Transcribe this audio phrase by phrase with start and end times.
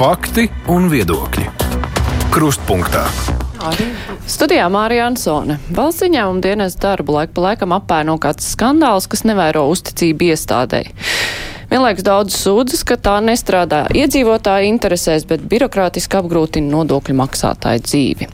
[0.00, 1.42] Fakti un viedokļi.
[2.32, 3.02] Krustpunktā.
[4.24, 5.58] Studijā Mārija Ansone.
[5.76, 10.94] Valsts ieņēmuma dienas darbu laiku pa laikam apēno kāds skandāls, kas nevēro uzticību iestādēji.
[11.68, 18.32] Vienlaikus daudz sūdzas, ka tā nestrādā iedzīvotāju interesēs, bet birokrātiski apgrūtina nodokļu maksātāju dzīvi.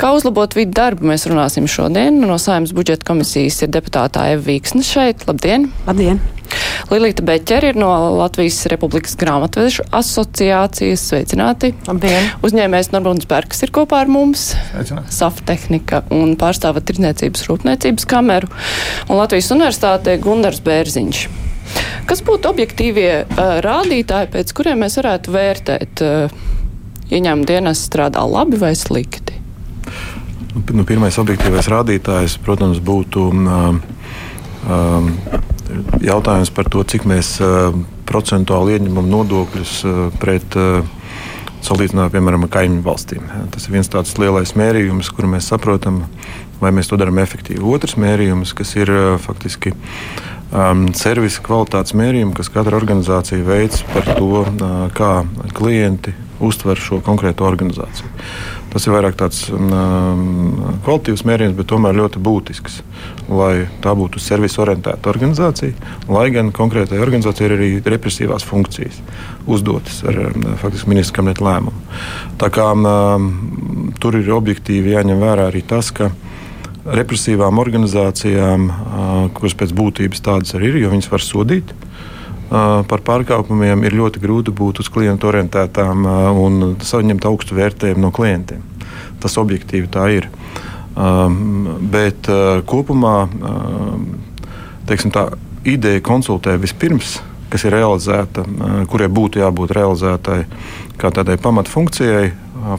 [0.00, 2.24] Kā uzlabot vidu darbu, mēs runāsim šodien.
[2.24, 5.28] No Saimnes budžeta komisijas ir deputātā Eva Vīksne šeit.
[5.28, 5.74] Labdien!
[5.84, 6.24] Labdien!
[6.92, 11.04] Lilīta Beķeri ir no Latvijas Republikas grāmatvežu asociācijas.
[11.12, 11.72] Sveicināti!
[11.88, 12.30] Labdien!
[12.44, 14.52] Uzņēmējs Normunds Bergs ir kopā ar mums.
[14.70, 15.14] Sveicināti!
[15.16, 18.50] Saftehnika un pārstāva tirdzniecības rūpniecības kameru
[19.08, 21.26] un Latvijas universitātē Gundars Bērziņš.
[22.08, 26.34] Kas būtu objektīvie uh, rādītāji, pēc kuriem mēs varētu vērtēt, uh,
[27.12, 29.38] ieņēmuma dienas strādā labi vai slikti?
[30.52, 33.80] Nu, pirmais objektīvais rādītājs, protams, būtu um,
[34.68, 35.08] um,
[36.04, 37.36] jautājums par to, cik mēs
[38.08, 39.76] procentuāli ieņemam nodokļus
[40.22, 40.58] pret
[41.62, 43.26] salīdzinājumā, piemēram, ar kaimiņu valstīm.
[43.54, 46.02] Tas ir viens tāds lielais mērījums, kur mēs saprotam,
[46.62, 47.62] vai mēs to darām efektīvi.
[47.62, 48.90] Otrs mērījums, kas ir
[49.22, 55.12] faktiski um, servisa kvalitātes mērījumi, kas katra organizācija veids par to, uh, kā
[55.54, 58.10] klienti uztver šo konkrēto organizāciju.
[58.72, 62.78] Tas ir vairāk tāds um, kvalitīvs mērījums, bet tomēr ļoti būtisks.
[63.28, 65.76] Lai tā būtu servisa orientēta organizācija,
[66.08, 69.02] lai gan konkrētai organizācijai ir arī represīvās funkcijas
[69.44, 71.84] uzdotas ar um, faktiski ministra kabineta lēmumu.
[72.40, 73.30] Tā kā um,
[74.00, 76.08] tur ir objektīvi jāņem vērā arī tas, ka
[76.82, 81.76] represīvām organizācijām, uh, kuras pēc būtības tādas arī ir, jo viņas var sodīt
[82.88, 86.04] par pārkāpumiem ir ļoti grūti būt uz klientu orientētām
[86.42, 88.60] un saņemt augstu vērtējumu no klientiem.
[89.22, 90.28] Tas objektīvi tā ir.
[91.94, 92.28] Bet
[92.68, 93.16] kopumā
[94.88, 95.30] teiksim, tā
[95.64, 97.20] ideja konsultē vispirms,
[97.52, 98.44] kas ir realizēta,
[98.90, 100.40] kurai būtu jābūt realizētai
[101.00, 102.32] kā tādai pamatfunkcijai,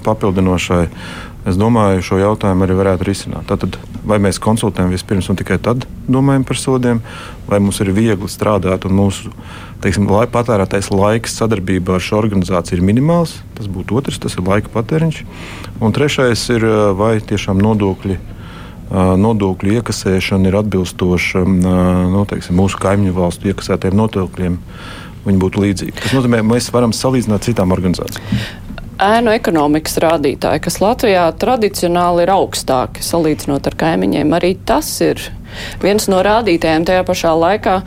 [0.06, 0.84] papildinošai.
[1.44, 3.44] Es domāju, šo jautājumu arī varētu risināt.
[3.50, 3.76] Tātad,
[4.08, 7.02] vai mēs konsultējam vispirms un tikai tad domājam par sodiem,
[7.50, 9.32] vai mums ir viegli strādāt un mūsu
[9.84, 13.36] teiksim, lai, patērētais laiks sadarbībā ar šo organizāciju ir minimāls.
[13.58, 15.20] Tas būtu otrs, tas ir laika patēriņš.
[15.84, 16.64] Un trešais ir,
[16.96, 18.20] vai tiešām nodokļi.
[18.94, 24.60] Nodokļu iekasēšana ir atbilstoša nu, teiksim, mūsu kaimiņu valstu iekasētiem nodokļiem.
[25.24, 26.00] Viņi būtu līdzīgi.
[26.00, 32.34] Tas nozīmē, ka mēs varam salīdzināt citām organizācijām ēnu ekonomikas rādītāji, kas Latvijā tradicionāli ir
[32.34, 34.36] augstāki salīdzinot ar kaimiņiem.
[34.38, 35.22] Arī tas ir
[35.84, 37.80] viens no rādītājiem tajā pašā laikā.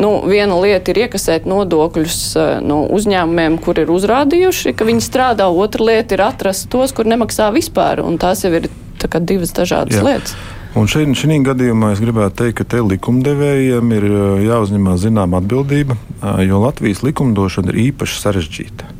[0.00, 2.18] Nu, viena lieta ir iekasēt nodokļus
[2.64, 7.50] no uzņēmumiem, kur ir uzrādījuši, ka viņi strādā, otra lieta ir atrast tos, kur nemaksā
[7.54, 8.68] vispār, un tās jau ir
[9.04, 10.04] divas dažādas Jā.
[10.04, 10.36] lietas.
[10.74, 14.06] Un šeit, šī gadījumā es gribētu teikt, ka te likumdevējiem ir
[14.48, 15.94] jāuzņemās zināma atbildība,
[16.42, 18.94] jo Latvijas likumdošana ir īpaši sarežģīta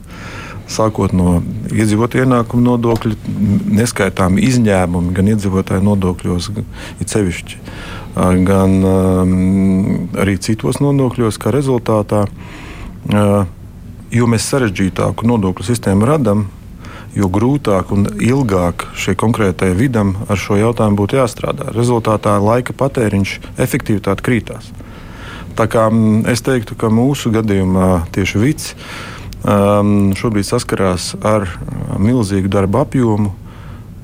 [0.70, 1.40] sākot no
[1.72, 3.16] iedzīvotāju ienākumu nodokļa,
[3.80, 6.50] neskaitām izņēmumi gan iedzīvotāju nodokļos,
[7.02, 7.60] ir sevišķi,
[8.48, 9.34] gan um,
[10.20, 12.24] arī citos nodokļos, kā rezultātā.
[13.04, 13.44] Uh,
[14.14, 16.46] jo mēs sarežģītāku nodokļu sistēmu radām,
[17.14, 21.70] jo grūtāk un ilgāk šai konkrētajai vidam ar šo jautājumu būtu jāstrādā.
[21.74, 24.70] Rezultātā laika patēriņš, efektivitāte krītās.
[25.54, 25.86] Tā kā
[26.30, 28.72] es teiktu, ka mūsu gadījumā tieši vids
[29.44, 31.48] um, šobrīd saskarās ar
[32.00, 33.34] milzīgu darba apjomu.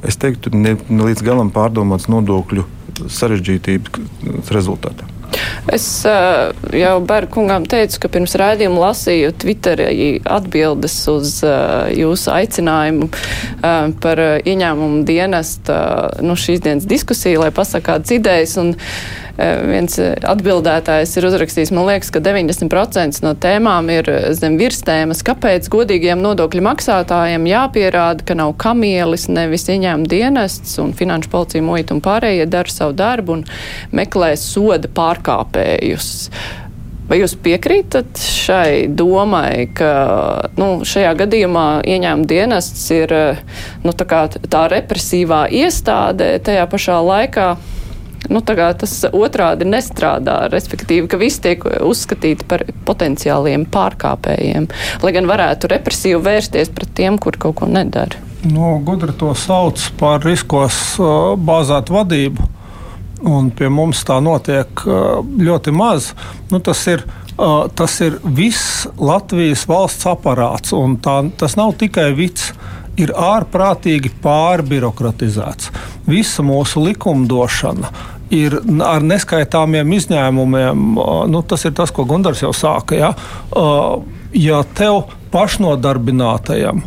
[0.06, 2.64] Es teiktu, ne, ne līdz galam pārdomāts nodokļu
[3.10, 5.08] sarežģītības rezultātā.
[5.70, 13.06] Es uh, jau Bergkungam teicu, ka pirms raidījuma lasīju Twitterī atbildes uz uh, jūsu aicinājumu
[13.06, 15.76] uh, par ieņēmumu dienestu
[16.26, 18.56] nu, šīs dienas diskusiju, lai pasakātu idejas.
[18.60, 19.29] Un, uh, Eh,
[19.70, 25.22] viens eh, atbildētājs ir uzrakstījis, man liekas, ka 90% no tēmām ir eh, zem virstēmas,
[25.26, 31.96] kāpēc godīgiem nodokļu maksātājiem jāpierāda, ka nav kamielis, nevis ieņēmuma dienests un finanšu policija, muita
[31.96, 33.46] un pārējie dara savu darbu un
[33.96, 36.10] meklē soda pārkāpējus.
[37.10, 39.90] Vai jūs piekrītat šai domai, ka
[40.60, 43.16] nu, šajā gadījumā ieņēmuma dienests ir
[43.82, 47.50] nu, tā, tā represīvā iestāde tajā pašā laikā?
[48.28, 54.68] Nu, tas otrādi nestrādā, respektīvi, ka visi tiek uzskatīti par potenciāliem pārkāpējiem,
[55.04, 58.20] lai gan varētu represīvi vērsties pret tiem, kur kaut ko nedara.
[58.44, 62.46] Nu, gudri to sauc par riskos uh, bāzētu vadību,
[63.28, 66.14] un pie mums tā notiek uh, ļoti maz.
[66.48, 70.74] Nu, tas ir uh, tas ir viss Latvijas valsts aparāts,
[71.04, 72.52] tā, tas nav tikai vits.
[73.00, 75.70] Ir ārprātīgi pārbirokratizēts.
[76.10, 77.92] Visa mūsu likumdošana
[78.34, 78.56] ir
[78.86, 80.82] ar neskaitāmiem izņēmumiem.
[81.30, 82.98] Nu, tas ir tas, ko Gunārs jau sāka.
[82.98, 83.12] Ja,
[84.36, 85.04] ja tev
[85.34, 86.82] pašnodarbinātajam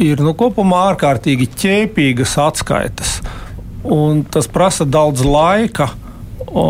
[0.00, 3.18] ir nu, kopumā ārkārtīgi ķēpīgas atskaites.
[3.84, 5.90] Un tas prasa daudz laika.
[6.44, 6.64] O,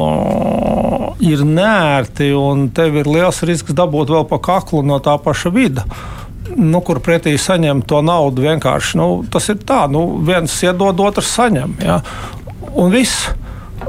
[1.25, 5.85] ir nērti, un tev ir liels risks dabūt vēl pa kaklu no tā paša vida.
[6.57, 8.99] Nu, kur pretī saņem to naudu vienkārši.
[9.01, 11.79] Nu, tas ir tā, nu, viens iedod, otrs saņem.
[11.83, 12.01] Ja?
[12.75, 13.31] Un viss.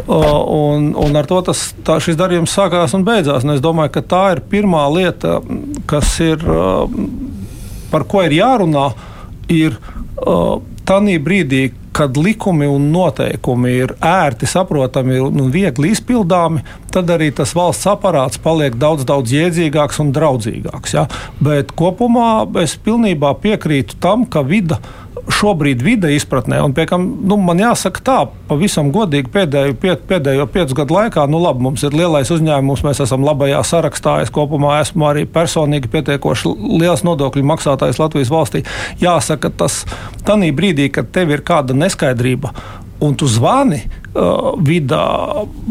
[0.10, 3.46] Un, un ar to tas, tā, šis darījums sākās un beidzās.
[3.46, 5.38] Un es domāju, ka tā ir pirmā lieta,
[5.90, 6.42] kas ir,
[7.94, 8.90] par ko ir jārunā,
[9.54, 9.78] ir
[10.86, 17.54] tā brīdī, kad likumi un noteikumi ir ērti saprotami un viegli izpildāmi, tad arī tas
[17.56, 20.98] valsts aparāts paliek daudz, daudz jēdzīgāks un draudzīgāks.
[20.98, 21.06] Ja?
[21.40, 24.82] Bet kopumā es pilnībā piekrītu tam, ka vida
[25.32, 28.18] šobrīd vide izpratnē, un piekam, nu, man jāsaka tā,
[28.50, 33.02] pavisam godīgi pēdējo, pie, pēdējo piecu gadu laikā, nu labi, mums ir lielais uzņēmums, mēs
[33.06, 38.62] esam labajā sarakstā, es kopumā esmu arī personīgi pietiekoši liels nodokļu maksātājs Latvijas valstī.
[39.02, 39.82] Jāsaka, tas
[40.28, 42.52] tanī brīdī, kad tev ir kāda neskaidrība,
[43.00, 45.04] un tu zvani uh, vidā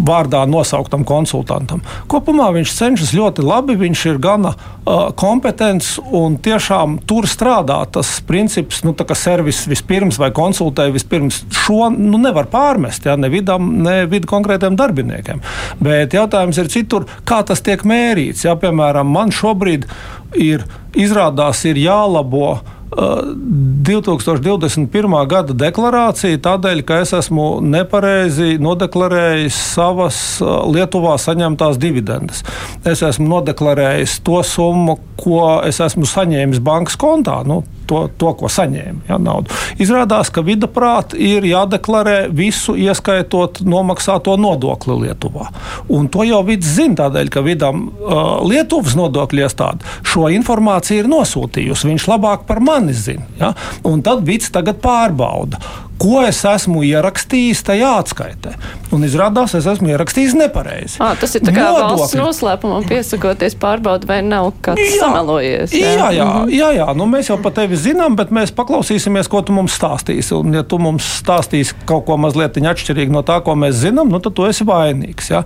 [0.05, 1.81] vārdā nosauktam konsultantam.
[2.11, 8.19] Kopumā viņš cenšas ļoti labi, viņš ir gana uh, kompetents un tiešām tur strādā tas
[8.29, 11.43] princips, nu, ka servis vispirms vai konsultē vispirms.
[11.65, 15.41] Šo nu, nevar pārmest ja, ne vidam, ne vidu konkrētiem darbiniekiem.
[15.81, 18.45] Bet jautājums ir citur, kā tas tiek mērīts.
[18.45, 19.89] Ja, piemēram, man šobrīd
[20.37, 22.59] ir izrādās ir jālabo
[22.95, 25.27] 2021.
[25.29, 32.45] gada deklarācija tādēļ, ka es esmu nepareizi nodeklarējis savas Lietuvā saņemtās dividendes.
[32.87, 37.41] Es esmu nodeklarējis to summu, ko es esmu saņēmis bankas kontā.
[37.47, 39.53] Nu, to, to, ko saņēma ja, naudu.
[39.83, 45.51] Izrādās, ka vidaprāt ir jādeklarē visu, ieskaitot nomaksāto nodokli Lietuvā.
[45.93, 51.11] Un to jau vids zina, tādēļ, ka vidam uh, Lietuvas nodokļu iestāde šo informāciju ir
[51.11, 51.91] nosūtījusi.
[51.93, 53.27] Viņš labāk par mani zina.
[53.41, 53.55] Ja?
[53.87, 55.61] Un tad vids tagad pārbauda,
[55.99, 58.55] ko es esmu ierakstījis tajā atskaitē.
[58.95, 60.99] Un izrādās, es esmu ierakstījis nepareizi.
[61.03, 61.99] À, tas ir tā kā Nodokļi.
[62.01, 65.75] valsts noslēpumam piesakoties pārbaudīt, vai nav kāds jā, samelojies.
[65.75, 66.53] Jā, jā, jā, mhm.
[66.55, 66.89] jā, jā.
[66.99, 70.35] Nu, mēs jau par tevi zinām, bet mēs paklausīsimies, ko tu mums stāstīsi.
[70.39, 74.21] Un, ja tu mums stāstīsi kaut ko mazliet atšķirīgu no tā, ko mēs zinām, nu,
[74.23, 75.31] tad tu esi vainīgs.
[75.31, 75.45] Ja?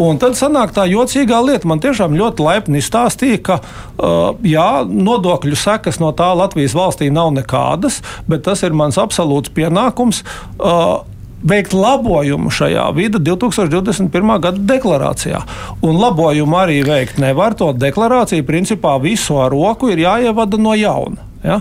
[0.00, 1.68] Un tad sanāk tā jocīgā lieta.
[1.68, 7.32] Man tiešām ļoti laipni izstāstīja, ka uh, jā, nodokļu sekas no tā Latvijas valstī nav
[7.36, 10.22] nekādas, bet tas ir mans absolūts pienākums pienākums.
[10.58, 11.02] Uh,
[11.44, 14.40] veikt labojumu šajā vidi 2021.
[14.40, 15.42] gada deklarācijā.
[15.84, 17.54] Un labojumu arī veikt nevar.
[17.60, 21.20] To deklarāciju principā visu ar roku ir jāievada no jauna.
[21.44, 21.60] Ja?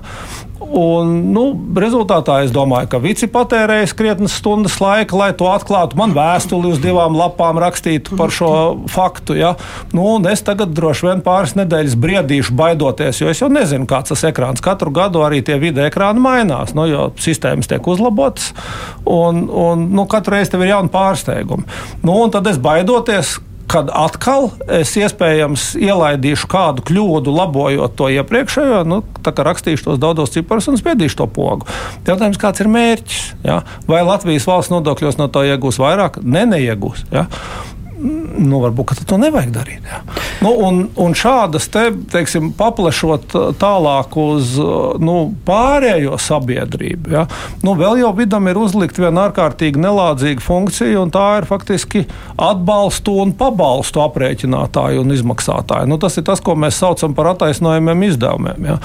[0.63, 1.43] Un, nu,
[1.77, 5.97] rezultātā es domāju, ka Vici patērēja krietnes stundas laika, lai to atklātu.
[5.99, 8.51] Man vēstuli uz divām lapām rakstītu par šo
[8.91, 9.35] faktu.
[9.37, 9.53] Ja?
[9.93, 14.25] Nu, es tagad droši vien pāris nedēļas briedīšu, baidoties, jo es jau nezinu, kāds tas
[14.29, 14.63] ekrāns.
[14.63, 18.53] Katru gadu arī tie video ekrāni mainās, nu, jo sistēmas tiek uzlabotas.
[19.03, 21.67] Un, un, nu, katru reizi tev ir jauni pārsteigumi.
[22.07, 23.37] Nu, tad es baidoties,
[23.71, 30.01] kad atkal es iespējams ielaidīšu kādu kļūdu, labojot to iepriekšējo, nu, tā kā rakstīšu tos
[30.01, 31.69] daudzos ciparus un spiedīšu to pogu.
[32.07, 33.21] Jautājums, kāds ir mērķis?
[33.47, 33.61] Ja?
[33.89, 36.21] Vai Latvijas valsts nodokļos no tā iegūs vairāk?
[36.23, 37.07] Ne, neiegūs.
[37.13, 37.27] Ja?
[38.03, 39.87] Nu, varbūt to nevajag darīt.
[39.87, 40.01] Jā.
[40.43, 44.55] Nu, un, un šādas te, teiksim, paplašot tālāk uz
[45.03, 45.17] nu,
[45.47, 47.25] pārējo sabiedrību, jā.
[47.63, 52.05] nu, vēl jau vidam ir uzlikta viena ārkārtīgi nelādzīga funkcija, un tā ir faktiski
[52.35, 55.89] atbalstu un pabalstu aprēķinātāju un izmaksātāju.
[55.89, 58.71] Nu, tas ir tas, ko mēs saucam par attaisnojumiem izdevumiem.
[58.73, 58.79] Jā.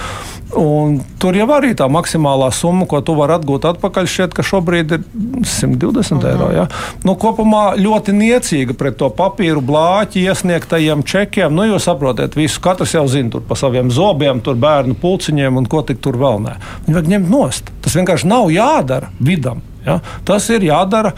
[0.58, 4.94] Un tur jau arī tā maksimālā summa, ko tu vari atgūt atpakaļ, šķiet, ka šobrīd
[4.96, 5.02] ir
[5.44, 6.28] 120 mhm.
[6.30, 6.48] eiro.
[6.54, 6.68] Ja?
[7.04, 11.54] Nu, kopumā ļoti niecīga pret to papīru blāķi iesniegtajiem čekiem.
[11.54, 15.84] Nu, jūs saprotat, visu katrs jau zina par saviem zobiem, tur bērnu pulciņiem un ko
[15.86, 16.58] tik tur vēl nē.
[16.86, 17.72] Viņi vajag ņemt nost.
[17.84, 19.64] Tas vienkārši nav jādara vidam.
[19.86, 19.98] Ja?
[20.26, 21.12] Tas ir jādara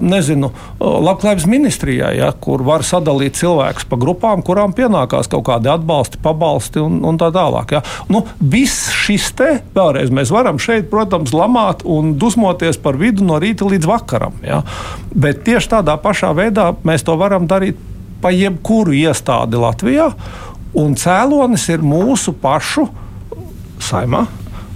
[0.00, 0.50] nezinu,
[0.80, 2.30] labklājības ministrijai, ja?
[2.32, 7.30] kur var sadalīt cilvēkus pa grupām, kurām pienākās kaut kādi atbalsti, pabalsti un, un tā
[7.34, 7.76] tālāk.
[7.76, 7.82] Ja?
[8.12, 13.38] Nu, viss šis te, vēlreiz mēs varam šeit, protams, lamāt un dusmoties par vidu no
[13.42, 14.40] rīta līdz vakaram.
[14.46, 14.62] Ja?
[15.14, 17.78] Bet tieši tādā pašā veidā mēs to varam darīt
[18.22, 20.10] pa jebkuru iestādi Latvijā,
[20.78, 22.88] un cēlonis ir mūsu pašu
[23.82, 24.26] saimā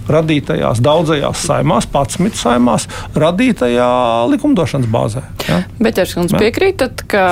[0.09, 3.89] radītajās daudzajās saimās, 11 saimās, radītajā
[4.33, 5.25] likumdošanas bāzē.
[5.49, 5.61] Ja?
[5.79, 7.25] Bet jūs piekrītat, ka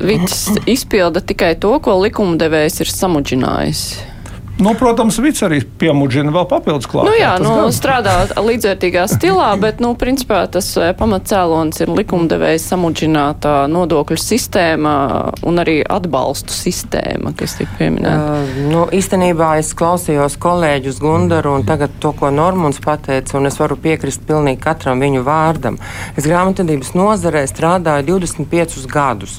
[0.00, 3.84] Vits izpilda tikai to, ko likumdevējs ir samudžinājis?
[4.60, 7.08] Nu, protams, Vits arī piemudžina vēl papildus klāt.
[7.08, 13.54] Nu, jā, nu, strādā līdzvērtīgā stilā, bet, nu, principā tas eh, pamatcēlons ir likumdevējs samudžinātā
[13.72, 14.94] nodokļu sistēma
[15.48, 18.34] un arī atbalstu sistēma, kas tika pieminēta.
[18.36, 23.56] Uh, nu, īstenībā es klausījos kolēģus Gundaru un tagad to, ko Normunds pateica, un es
[23.60, 25.80] varu piekrist pilnīgi katram viņu vārdam.
[26.20, 29.38] Es grāmatvedības nozarē strādāju 25 gadus.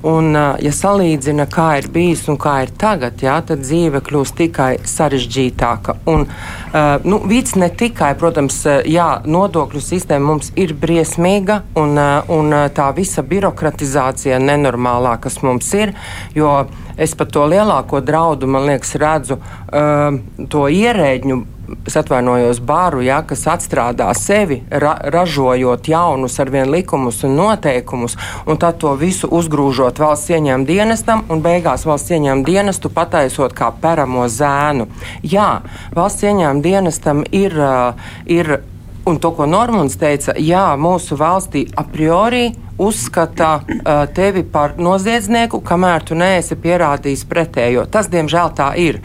[0.00, 4.40] Un, uh, ja salīdzina, kā ir bijis un kā ir tagad, jā, tad dzīve kļūst
[4.40, 5.96] tikai tikai sarežģītāka.
[6.06, 11.96] Un, uh, nu, Vīds ne tikai, protams, uh, jā, nodokļu sistēma mums ir briesmīga un,
[11.98, 15.94] uh, un tā visa birokratizācija nenormālā, kas mums ir,
[16.34, 16.66] jo
[16.96, 21.42] es pat to lielāko draudu, man liekas, redzu uh, to ierēģņu
[21.86, 28.16] es atvainojos, bāru, ja, kas atstrādā sevi, ra, ražojot jaunus ar vien likumus un noteikumus,
[28.46, 33.72] un tad to visu uzgrūžot valsts ieņēmuma dienestam, un beigās valsts ieņēmuma dienestu pataisot kā
[33.82, 34.88] peramo zēnu.
[35.22, 35.62] Jā,
[35.96, 37.56] valsts ieņēmuma dienestam ir,
[38.26, 38.54] ir
[39.06, 42.50] un to, ko Normons teica, jā, mūsu valstī a priori
[42.82, 47.86] uzskata uh, tevi par noziedznieku, kamēr tu neesi pierādījis pretējo.
[47.92, 48.98] Tas, diemžēl, tā ir.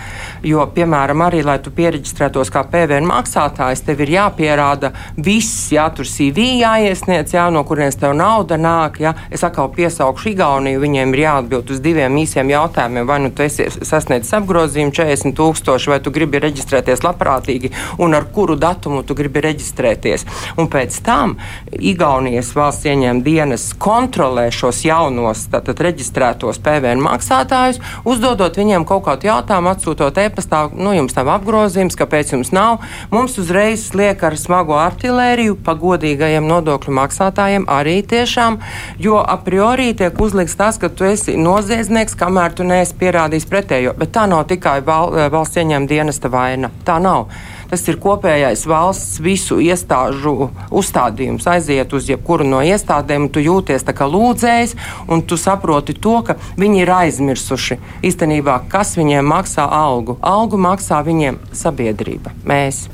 [0.46, 4.92] Jo, piemēram, arī, lai tu pieregistrētos kā PVN maksātājs, tev ir jāpierāda
[5.24, 9.02] viss, jā, tur CV jāiesniedz, jā, no kurienes tev nauda nāk.
[9.04, 9.14] Jā.
[9.34, 13.08] Es atkal piesaukšu Igauniju, viņiem ir jāatbild uz diviem īsiem jautājumiem.
[13.08, 18.28] Vai nu tu esi sasniedzis apgrozījumu 40 tūkstoši, vai tu gribi reģistrēties labprātīgi, un ar
[18.34, 20.26] kuru datumu tu gribi reģistrēties.
[20.58, 21.38] Un pēc tam
[21.78, 29.30] Igaunijas valsts ieņēma dienas kontrolē šos jaunos, tātad reģistrētos PVN maksātājus, uzdodot viņiem kaut kādu
[29.30, 32.86] jautājumu, atsūtot e-pastā, nu, jums nav apgrozījums, kāpēc jums nav.
[33.12, 38.60] Mums uzreiz liek ar smago artilēriju pa godīgajiem nodokļu maksātājiem arī tiešām,
[39.04, 43.98] jo a priori tiek uzlikts tas, ka tu esi noziedznieks, kamēr tu neesi pierādījis pretējo.
[43.98, 46.72] Bet tā nav tikai val, valsts ieņēmuma dienesta vaina.
[46.88, 47.28] Tā nav.
[47.68, 51.48] Tas ir kopējais valsts visu iestāžu uzstādījums.
[51.52, 54.76] Aiziet uz jebkuru no iestādēm, tu jūties kā lūdzējs,
[55.12, 60.18] un tu saproti to, ka viņi ir aizmirsuši īstenībā, kas viņiem maksā algu.
[60.22, 62.86] Algu maksā viņiem sabiedrība, mēs.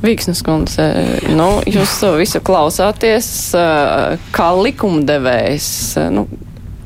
[0.00, 0.84] Vīksnes kundze,
[1.36, 3.26] nu, jūs visu klausāties
[4.32, 5.68] kā likumdevējs.
[6.16, 6.24] Nu,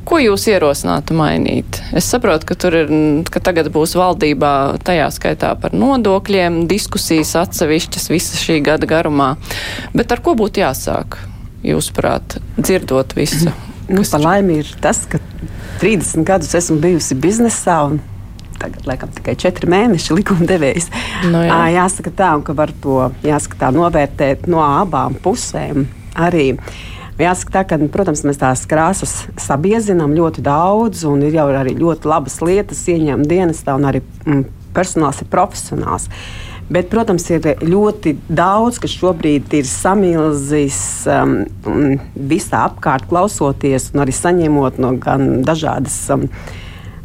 [0.05, 1.81] Ko jūs ierosinātu mainīt?
[1.97, 2.91] Es saprotu, ka tur ir,
[3.33, 4.53] ka tagad būs valdībā
[4.85, 9.35] tajā skaitā par nodokļiem, diskusijas atsevišķas visa šī gada garumā.
[9.97, 11.19] Bet ar ko būtu jāsāk,
[11.65, 13.53] jūsuprāt, dzirdot visu?
[13.85, 15.19] Nu, par laimi ir tas, ka
[15.83, 17.99] 30 gadus esmu bijusi biznesā un
[18.57, 20.89] tagad, laikam, tikai 4 mēneši likumdevējs.
[21.27, 21.59] No nu jā.
[21.75, 25.85] jāsaka tā, un ka var to jāsaka tā, novērtēt no abām pusēm
[26.17, 26.55] arī.
[27.15, 32.11] Jāsaka, tā, ka, protams, mēs tās krāsas sabiezinām ļoti daudz, un ir jau arī ļoti
[32.11, 34.41] labas lietas ieņēmuma dienestā, un arī mm,
[34.75, 36.09] personāls ir profesionāls.
[36.75, 40.81] Bet, protams, ir ļoti daudz, kas šobrīd ir samilzis
[41.13, 41.37] um,
[42.17, 46.27] visā apkārt, klausoties un arī saņemot no gan dažādas um,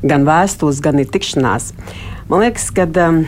[0.02, 1.74] gan vēstules, gan ir tikšanās.
[2.32, 3.22] Man liekas, ka um,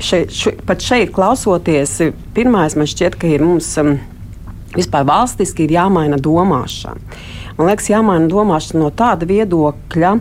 [0.00, 1.98] šeit, še, pat šeit klausoties,
[2.32, 3.74] pirmais man šķiet, ka ir mums.
[3.82, 3.98] Um,
[4.76, 7.00] vispār valstiski ir jāmaina domāšana.
[7.54, 10.12] Man liekas, jāmaina domāšana no tāda viedokļa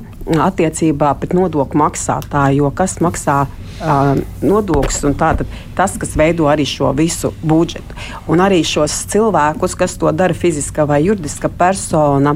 [0.45, 4.12] attiecībā pret nodokļu maksātāju, jo kas maksā uh,
[4.45, 7.98] nodokļus un tātad, tas, kas veido arī šo visu budžetu.
[8.29, 12.36] Un arī šos cilvēkus, kas to dara fiziska vai juridiska persona,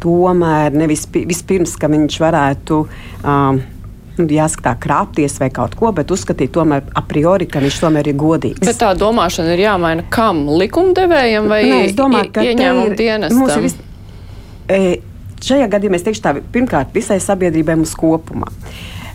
[0.00, 2.86] tomēr nevis vispirms, ka viņš varētu.
[3.20, 3.77] Uh,
[4.18, 8.18] nu, jāskatā krāpties vai kaut ko, bet uzskatīt tomēr a priori, ka viņš tomēr ir
[8.18, 8.64] godīgs.
[8.66, 10.44] Bet tā domāšana ir jāmaina kam?
[10.60, 13.64] Likumdevējam vai Nē, domāju, ieņēmumu dienestam?
[13.64, 13.78] Vis,
[14.68, 14.98] e,
[15.44, 18.50] šajā gadījumā es teikšu tā, pirmkārt, visai sabiedrībai mums kopumā.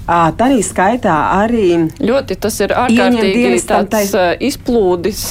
[0.03, 1.67] Tā arī skaitā arī.
[2.03, 4.13] Ļoti tas ir ārkārtīgi tāds tais...
[4.43, 5.23] izplūdis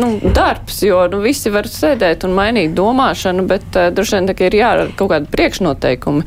[0.00, 4.58] nu, darbs, jo nu, visi var sēdēt un mainīt domāšanu, bet uh, droši vien ir
[4.62, 6.24] jārada kaut kādi priekšnoteikumi,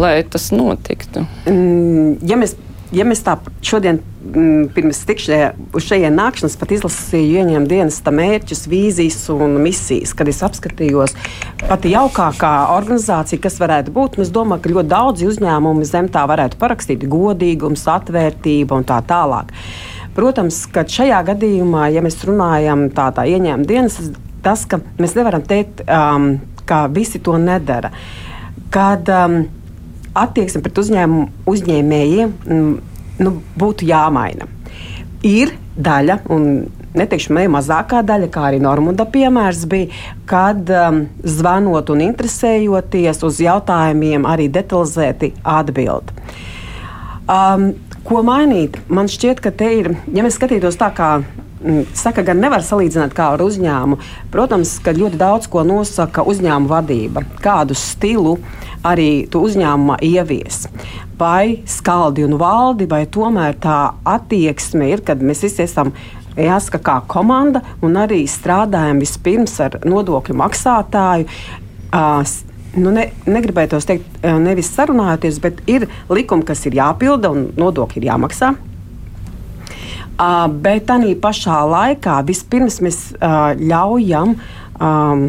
[0.00, 1.26] lai tas notiktu.
[1.50, 2.56] Mm, ja mēs
[2.94, 9.18] ja mēs tā šodien, m, mm, pirms šejienes nākšanas, pat izlasīju ieņēmumu dienas mērķus, vīzijas
[9.34, 11.16] un misijas, kad es apskatījos
[11.66, 14.20] pati jaukākā organizācija, kas varētu būt.
[14.22, 19.52] Es domāju, ka ļoti daudzi uzņēmumi zem tā varētu parakstīt godīgums, atvērtība un tā tālāk.
[20.16, 23.98] Protams, ka šajā gadījumā, ja mēs runājam tādā ieņēmuma dienas,
[24.46, 27.90] tas, ka mēs nevaram teikt, um, ka visi to nedara.
[28.72, 29.44] Kad, um,
[30.22, 32.74] attieksme pret uzņēmumu, uzņēmējiem mm,
[33.22, 34.48] nu, būtu jāmaina.
[35.26, 39.90] Ir daļa, un neteikšu, ne mazākā daļa, kā arī Normunda piemērs bija,
[40.28, 46.14] kad um, zvanot un interesējoties uz jautājumiem, arī detalizēti atbild.
[47.26, 47.74] Um,
[48.06, 48.76] Ko mainīt?
[48.86, 51.08] Man šķiet, ka te ir, ja mēs skatītos tā kā
[51.96, 53.98] saka, gan nevar salīdzināt kā ar uzņēmumu.
[54.32, 58.36] Protams, ka ļoti daudz ko nosaka uzņēmuma vadība, kādu stilu
[58.86, 60.66] arī tu uzņēmumā ievies.
[61.18, 65.94] Vai skaldi un valdi, vai tomēr tā attieksme ir, kad mēs visi esam
[66.36, 71.30] jāsaka, kā komanda un arī strādājam vispirms ar nodokļu maksātāju.
[71.86, 72.20] Uh,
[72.76, 78.10] nu, ne, negribētos teikt, nevis sarunājoties, bet ir likumi, kas ir jāpilda un nodokļi ir
[78.10, 78.52] jāmaksā.
[80.16, 84.32] Uh, bet tā pašā laikā vispirms mēs uh, ļaujam
[84.80, 85.26] um,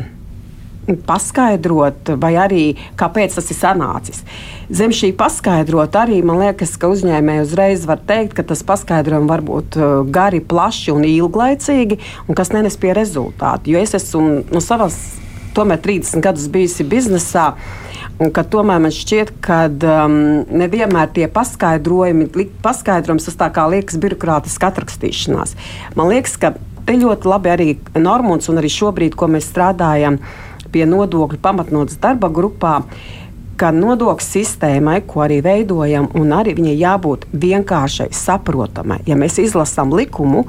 [1.03, 2.62] paskaidrot, vai arī
[2.96, 4.24] kāpēc tas ir sanācis.
[4.72, 9.44] Zem šī paskaidrot, arī man liekas, ka uzņēmēji uzreiz var teikt, ka tas paskaidrojums var
[9.44, 9.77] būt
[10.15, 13.74] gari, plaši un ilglaicīgi, un kas nenes pie rezultātu.
[13.75, 14.96] Jo es esmu no savas
[15.57, 17.51] tomēr 30 gadus bijusi biznesā.
[18.17, 20.17] Tomēr man šķiet, ka um,
[20.49, 22.29] nevienmēr tie paskaidrojumi,
[22.65, 25.53] paskaidrojums tas tā kā liekas birokrātiski atrakstīšanās.
[25.97, 26.55] Man liekas, ka
[26.87, 30.17] te ļoti labi arī Normons un arī šobrīd, ko mēs strādājam
[30.73, 33.26] pie nodokļu pamatnodas darba grupā, uh,
[33.57, 39.01] ka nodokļu sistēmai, ko arī veidojam, un arī viņai jābūt vienkāršai, saprotamai.
[39.09, 40.45] Ja mēs izlasām likumu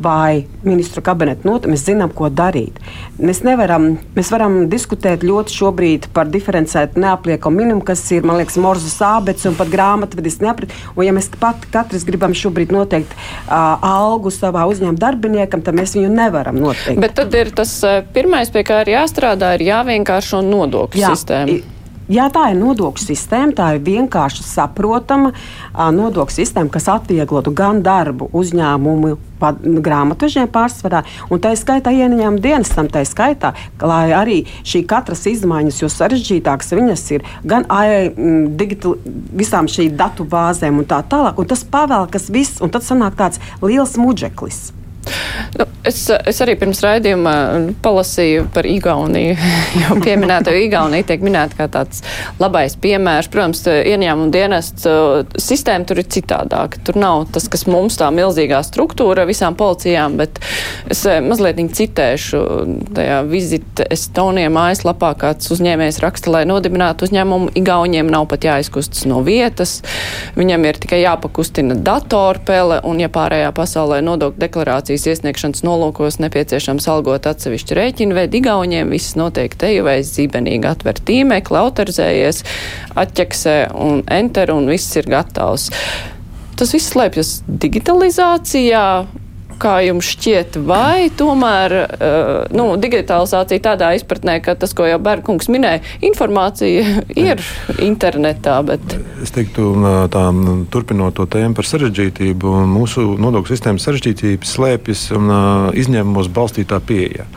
[0.00, 2.78] vai ministru kabineta notu, mēs zinām, ko darīt.
[3.20, 8.56] Mēs, nevaram, mēs varam diskutēt ļoti šobrīd par diferencētu neapliekamu minimumu, kas ir, man liekas,
[8.60, 10.72] morzas ābets un pat grāmatvedis neaprit.
[10.94, 15.96] Un ja mēs pat katrs gribam šobrīd noteikt uh, algu savā uzņēmuma darbiniekam, tad mēs
[15.98, 17.00] viņu nevaram noteikt.
[17.00, 17.74] Bet tad ir tas
[18.14, 21.60] pirmais, pie kā ir jāstrādā, ir jāvienkāršo nodokļu Jā, sistēmu.
[22.10, 25.30] Jā, tā ir nodokļu sistēma, tā ir vienkārši saprotama
[25.94, 29.12] nodokļu sistēma, kas atvieglotu gan darbu uzņēmumu
[29.86, 35.92] grāmatvežiem pārsvarā, un tā skaitā ieņēmuma dienestam, tā skaitā, lai arī šī katras izmaiņas, jo
[35.94, 37.68] sarežģītākas viņas ir, gan
[38.58, 43.16] digital, visām šīm datu bāzēm un tā tālāk, un tas pavēlkas viss, un tad sanāk
[43.22, 44.72] tāds liels muģeklis.
[45.58, 47.34] Nu, es, es arī pirms raidījuma
[47.84, 49.36] palasīju par Igauniju.
[49.82, 52.04] Jau pieminēto Igauniju tiek minēta kā tāds
[52.40, 53.30] labais piemērs.
[53.32, 54.86] Protams, ieņēmuma dienests
[55.40, 56.80] sistēma tur ir citādāka.
[56.86, 60.40] Tur nav tas, kas mums tā milzīgā struktūra visām policijām, bet
[60.90, 62.40] es mazliet citēšu
[62.96, 69.20] tajā Visit Estonija mājaslapā, kāds uzņēmējs raksta, lai nodibinātu uzņēmumu, Igauniem nav pat jāizkustas no
[69.26, 69.80] vietas.
[70.38, 77.28] Viņam ir tikai jāpakustina datorpele un, ja pārējā pasaulē nodokļu deklarācijas iesniegšanas nolūkos nepieciešams algot
[77.30, 82.42] atsevišķu rēķinu veidu Igauniem, viss notiek tejuvēs zībenīgi atver tīmekli, autorizējies,
[83.00, 85.70] atķeksē un enter un viss ir gatavs.
[86.60, 88.84] Tas viss slēpjas digitalizācijā,
[89.60, 95.50] kā jums šķiet, vai tomēr uh, nu, digitalizācija tādā izpratnē, ka tas, ko jau Berkungs
[95.52, 97.42] minēja, informācija ir
[97.82, 98.58] internetā.
[98.66, 98.96] Bet...
[99.22, 99.72] Es teiktu,
[100.12, 100.24] tā
[100.72, 105.42] turpinot to tēmu par sarežģītību, mūsu nodokļu sistēmas sarežģītība slēpjas un uh,
[105.80, 107.28] izņēmumos balstītā pieeja.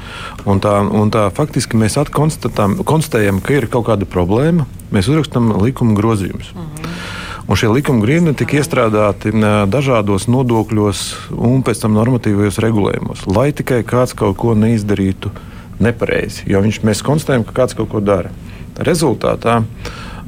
[0.50, 5.98] Un tā, un tā faktiski mēs konstatējam, ka ir kaut kāda problēma, mēs uzrakstām likuma
[6.00, 6.56] grozījumus.
[6.56, 7.23] Mhm.
[7.44, 9.34] Un šie likuma griezti tika iestrādāti
[9.68, 11.02] dažādos nodokļos
[11.36, 15.34] un pēc tam normatīvajos regulējumos, lai tikai kāds kaut ko neizdarītu
[15.84, 16.48] nepareizi.
[16.48, 18.32] Jo viņš, mēs konstatējam, ka kāds kaut ko dara.
[18.80, 19.60] Rezultātā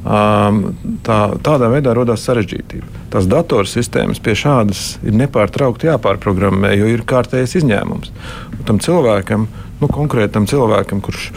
[0.06, 3.06] tā, tādā veidā radās sarežģītība.
[3.10, 8.12] Tās datorsistēmas pie šādas ir nepārtraukti jāpārprogrammē, jo ir kārtējs izņēmums.
[8.58, 9.48] Un tam cilvēkam,
[9.80, 11.30] nu, konkrētam cilvēkam, kurš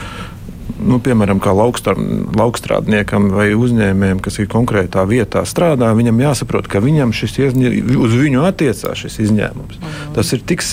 [0.80, 7.14] nu, piemēram, kā laukstrādniekam vai uzņēmējam, kas ir konkrētā vietā strādā, viņam jāsaprot, ka viņam
[7.16, 9.80] šis izņē, uz viņu attiecās šis izņēmums.
[9.80, 10.14] Mhm.
[10.18, 10.64] Tas ir tik,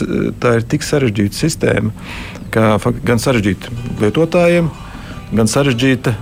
[0.42, 1.94] tā ir tik sarežģīta sistēma,
[2.54, 4.70] ka gan sarežģīta lietotājiem,
[5.36, 6.16] gan sarežģīta.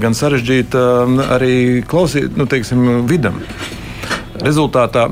[0.00, 0.80] Gan sarežģīta
[1.34, 3.40] arī klausīt, nu, teiksim, vidam.
[4.44, 5.06] Rezultātā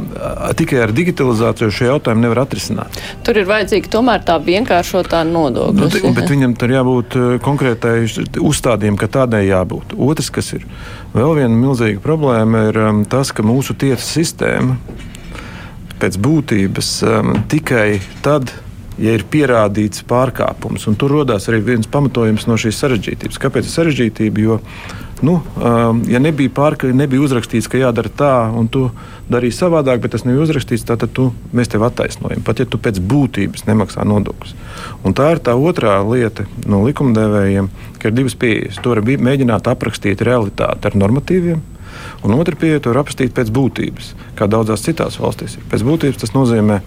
[0.58, 3.00] tikai ar digitalizāciju šo jautājumu nevar atrisināt.
[3.26, 5.88] Tur ir vajadzīga tomēr tā vienkāršotā nodokļa.
[5.88, 7.96] Nu, bet viņam tur jābūt konkrētai
[8.42, 9.96] uzstādījumam, ka tādai jābūt.
[9.98, 10.64] Otrs, kas ir
[11.16, 14.78] vēl viena milzīga problēma, ir um, tas, ka mūsu tiesu sistēma
[15.98, 18.52] pēc būtības um, tikai tad
[18.98, 20.86] ja ir pierādīts pārkāpums.
[20.90, 23.40] Un tur radās arī viens pamatojums no šīs sarežģītības.
[23.42, 24.42] Kāpēc sarežģītība?
[24.42, 24.58] Jo,
[25.22, 28.88] nu, um, ja nebija pārkāpums, nebija uzrakstīts, ka jādara tā, un tu
[29.30, 32.44] darīji savādāk, bet tas nebija uzrakstīts, tad tu, mēs tevi attaisnojam.
[32.46, 34.54] Pat ja tu pēc būtības nemaksā nodokļus.
[35.06, 38.80] Un tā ir tā otrā lieta no likumdevējiem, ka ir divas pieejas.
[38.84, 41.62] Tur bija mēģināt aprakstīt realitāti ar normatīviem.
[42.26, 45.56] Un otra pieeja to aprakstīt pēc būtības, kā daudzās citās valstīs.
[45.70, 46.80] Pēc būtības tas nozīmē,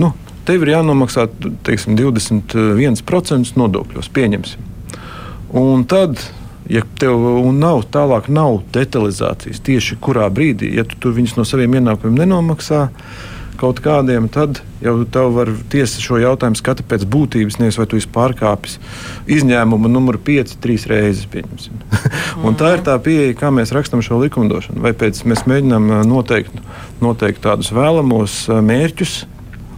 [0.00, 0.12] nu,
[0.48, 1.26] tev ir jānomaksā
[1.66, 4.72] teiksim, 21% nodokļos, pieņemsim.
[5.54, 6.18] Un tad
[6.70, 7.20] Ja tev
[7.52, 12.86] nav tālāk, nav detalizācijas tieši kurā brīdī, ja tu, viņus no saviem ienākumiem nenomaksā,
[13.60, 18.00] kaut kādiem, tad jau tev var tiesa šo jautājumu skata pēc būtības, nevis vai tu
[18.00, 18.78] esi pārkāpis
[19.30, 21.28] izņēmumu numuru 5 trīs reizes.
[22.46, 24.82] un tā ir tā pieeja, kā mēs rakstām šo likumdošanu.
[24.84, 26.58] Vai pēc mēs mēģinām noteikt,
[27.04, 29.14] noteikt tādus vēlamos mērķus,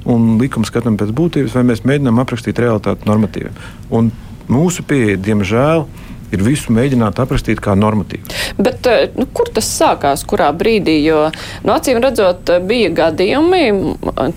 [0.06, 3.54] un likumu skatām pēc būtības, vai mēs mēģinām aprakstīt realitāti normatīviem.
[3.90, 4.12] Un
[4.50, 8.30] mūsu pieeja, diemžēl, ir ir visu mēģināt aprakstīt kā normatīvu.
[8.58, 10.96] Bet, eh, nu, kur tas sākās, kurā brīdī?
[11.04, 11.26] Jo,
[11.64, 13.62] nu, acīm redzot, bija gadījumi,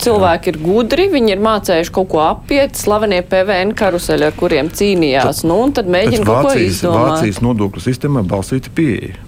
[0.04, 0.54] cilvēki Jā.
[0.54, 5.42] ir gudri, viņi ir mācējuši kaut ko apiet, slavenie PVN karuseļi, ar kuriem cīnījās.
[5.42, 7.16] Tad, nu, tad mēģina kaut Vācijas, ko izdomāt.
[7.16, 9.26] Vācijas nodokļu sistēmā balstīta pieeja.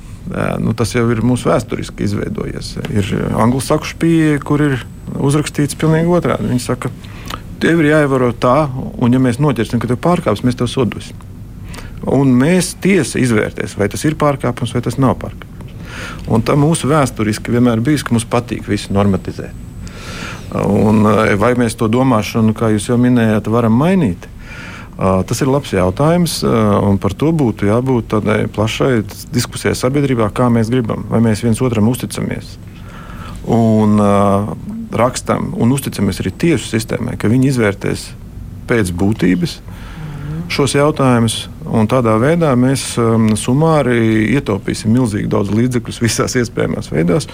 [0.61, 2.75] Nu, tas jau ir mūsu vēsturiski izveidojies.
[2.93, 3.09] Ir
[3.41, 3.61] angļu
[3.99, 4.85] pieeja, kur ir
[5.17, 6.47] uzrakstīts pilnīgi otrādi.
[6.53, 6.91] Viņi saka,
[7.61, 8.69] tev ir jāievēro tā,
[9.01, 11.30] un ja mēs noķersim, ka tev pārkāps, mēs tev sodosim.
[12.09, 15.49] Un mēs tiesa izvērtēs, vai tas ir pārkāpums vai tas nav pārkāpums.
[16.31, 19.53] Un tā mūsu vēsturiski vienmēr bijis, ka mums patīk visu normatizēt.
[20.51, 24.27] Un, eh, vai mēs to domāšanu, kā jūs jau minējāt, varam mainīt?
[24.27, 30.31] Eh, tas ir labs jautājums, eh, un par to būtu jābūt tādai plašai diskusijai sabiedrībā,
[30.31, 32.57] kā mēs gribam, vai mēs viens otram uzticamies.
[33.47, 34.53] Un uh,
[34.91, 38.03] rakstam un uzticamies arī tiesu sistēmai, ka viņi izvērtēs
[38.69, 39.55] pēc būtības
[40.51, 41.35] šos jautājumus.
[41.91, 47.29] Tādā veidā mēs um, sumāri ietaupīsim milzīgi daudz līdzekļus visās iespējamās veidās.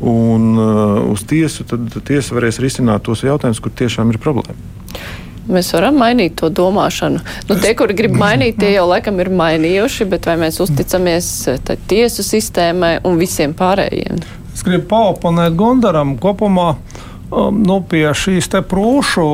[0.00, 4.56] Un uh, uz tiesu tad tiesa varēs risināt tos jautājumus, kur tiešām ir problēma.
[5.44, 7.20] Mēs varam mainīt to domāšanu.
[7.50, 11.74] Nu, tie, kuri grib mainīt, tie jau laikam ir mainījuši, bet vai mēs uzticamies uh,
[11.90, 14.24] tiesu sistēmai un visiem pārējiem?
[14.54, 16.72] Es gribu paoponēt Gundaram kopumā.
[16.74, 17.13] Um,
[17.54, 19.24] nu, pie šīs prūšu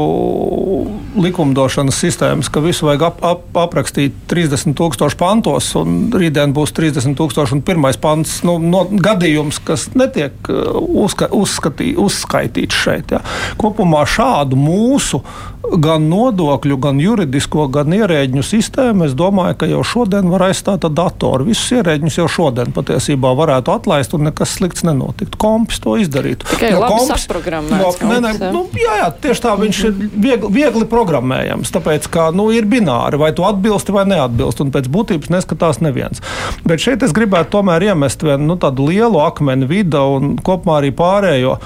[1.20, 7.62] likumdošanas sistēmas, ka visu vajag ap, ap, aprakstīt 30,000 pantos, un rītdien būs 30,000 un
[7.66, 13.16] pirmais pants nu, no, gadījums, kas netiek uh, uzska, uzskatī, uzskaitīts šeit.
[13.16, 13.22] Ja.
[13.60, 15.22] Kopumā šādu mūsu
[15.60, 20.94] gan nodokļu, gan juridisko, gan ierēģiņu sistēmu, es domāju, ka jau šodien var aizstāt ar
[20.96, 21.46] datoru.
[21.50, 25.38] Visus ierēģiņus jau šodien patiesībā varētu atlaist, un nekas slikts nenotiktu.
[25.40, 26.48] Kompis to izdarītu.
[26.54, 27.28] Tikai jo kompis,
[27.68, 31.74] no, ne, ne, nu, jā, jā, tieši tā viņš ir viegli, viegli programmējams.
[31.76, 36.24] Tāpēc, ka nu, ir bināri, vai tu atbilsti vai neatbilsti, un pēc būtības neskatās neviens.
[36.64, 40.94] Bet šeit es gribētu tomēr iemest vienu nu, tādu lielu akmeni vidu un kopumā arī
[40.96, 41.58] pārējo.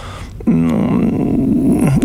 [0.45, 1.04] Mm,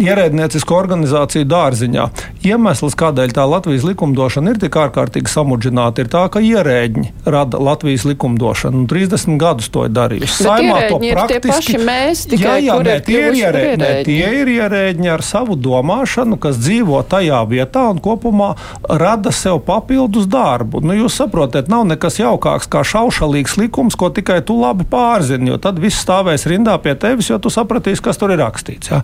[0.09, 2.05] ierēdniecisko organizāciju dārziņā.
[2.39, 8.05] Iemesls, kādēļ tā Latvijas likumdošana ir tik ārkārtīgi samudžināta, ir tā, ka ierēģi rada Latvijas
[8.07, 8.85] likumdošanu.
[8.89, 10.45] 30 gadus to ir darījusi.
[10.45, 15.11] Saimā to praktiski mēs tikai jā, jā, nē, tie, ir ierēģi, nē, tie ir ierēģi
[15.11, 18.53] ar savu domāšanu, kas dzīvo tajā vietā un kopumā
[18.87, 20.79] rada sev papildus darbu.
[20.85, 25.59] Nu, jūs saprotat, nav nekas jaukāks kā šaušalīgs likums, ko tikai tu labi pārzini, jo
[25.59, 28.93] tad viss stāvēs rindā pie tevis, jo tu sapratīsi, kas tur ir rakstīts.
[28.93, 29.03] Ja?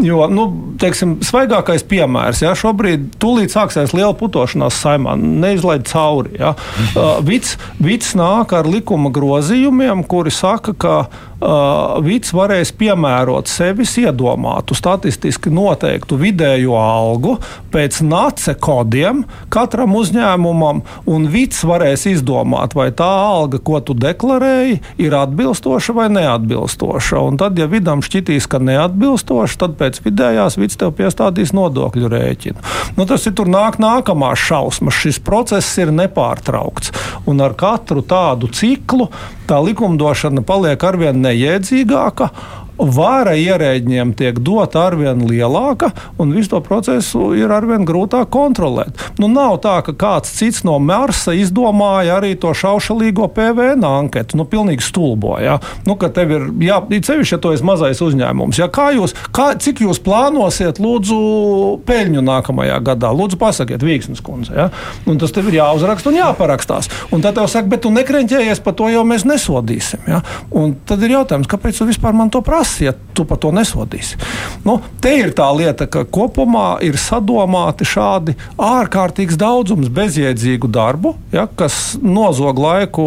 [0.00, 0.48] Jo, nu,
[0.80, 2.70] teiksim, svaigākais piemērs, ja šobrīd
[3.20, 6.36] tūlīt sāksies liela putošanās saimā, neizlaid cauri.
[6.40, 6.54] Ja.
[6.94, 13.94] Uh, Vits, vits nāk ar likuma grozījumiem, kuri saka, ka uh, Vits varēs piemērot sevis
[14.00, 17.36] iedomātu statistiski noteiktu vidējo algu
[17.72, 24.80] pēc nace kodiem katram uzņēmumam, un Vits varēs izdomāt, vai tā alga, ko tu deklarēji,
[25.00, 27.20] ir atbilstoša vai neatbilstoša.
[27.30, 32.59] Un tad, ja vidam šķitīs, ka neatbilstoša, tad pēc vidējās vids tev piestādīs nodokļu rēķinu.
[32.96, 34.98] Nu, tas ir tur nāk nākamās šausmas.
[35.00, 36.94] Šis process ir nepārtraukts.
[37.30, 39.10] Un ar katru tādu ciklu
[39.48, 42.30] tā likumdošana paliek arvien neiedzīgāka
[42.80, 45.90] vara ierēģiem tiek dota arvien lielāka,
[46.20, 48.96] un visu to procesu ir arvien grūtāk kontrolēt.
[49.20, 54.38] Nu, nav tā, ka kāds cits no Marsa izdomāja arī to šaušalīgo PVN anketu.
[54.40, 55.58] Nu, pilnīgi stulboja.
[55.86, 58.60] Nu, ka tev ir jācevišķi, ja to ir mazais uzņēmums.
[58.60, 61.20] Ja, kā jūs, kā, cik jūs plānosiet, lūdzu,
[61.88, 63.12] peļņu nākamajā gadā?
[63.16, 64.56] Lūdzu, pasakiet, Vīksnes kundze.
[64.56, 64.68] Ja?
[65.10, 66.90] Un tas tev ir jāuzraksta un jāparakstās.
[67.14, 70.06] Un tad tev saka, bet tu nekreņķējies par to, jau mēs nesodīsim.
[70.10, 70.22] Ja?
[70.56, 72.69] Un tad ir jautājums, kāpēc tu vispār man to prasi?
[72.70, 74.18] Kas, ja tu par to nesodīsi?
[74.64, 81.48] Nu, te ir tā lieta, ka kopumā ir sadomāti šādi ārkārtīgs daudzums bezjēdzīgu darbu, ja,
[81.56, 83.06] kas nozog laiku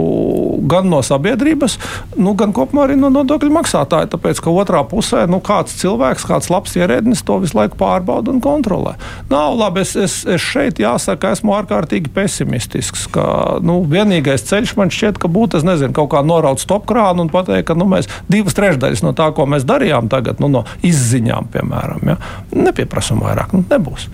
[0.70, 1.78] gan no sabiedrības,
[2.18, 4.12] nu, gan kopumā arī no nodokļu maksātāja.
[4.14, 8.44] Tāpēc, ka otrā pusē nu, kāds cilvēks, kāds labs ierēdnis to visu laiku pārbauda un
[8.44, 8.96] kontrolē.
[9.32, 13.08] Nav labi, es, es, es šeit jāsaka, esmu ārkārtīgi pesimistisks.
[13.14, 13.26] Ka,
[13.64, 17.68] nu, vienīgais ceļš man šķiet, ka būtu, es nezinu, kaut kā noraut stopkrānu un pateikt,
[17.70, 22.08] ka nu, mēs divas trešdaļas no tā, ko mēs darījām tagad, nu, no izziņām, piemēram,
[22.10, 22.18] ja,
[22.58, 23.54] nepieprasām vairāk.
[23.54, 24.10] Nu, nebūs.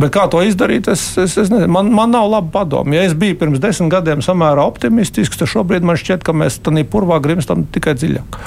[0.00, 1.68] Bet kā to izdarīt, es, es, es nezinu.
[1.74, 2.94] Man, man nav laba padoma.
[2.96, 6.80] Ja es biju pirms desmit gadiem samērā optimistisks, tad šobrīd man šķiet, ka mēs tam
[6.88, 8.38] purvā grimstam tikai dziļāk.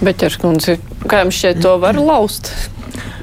[0.00, 2.48] Bet, Čerskundze, kā jums šķiet, to var laust?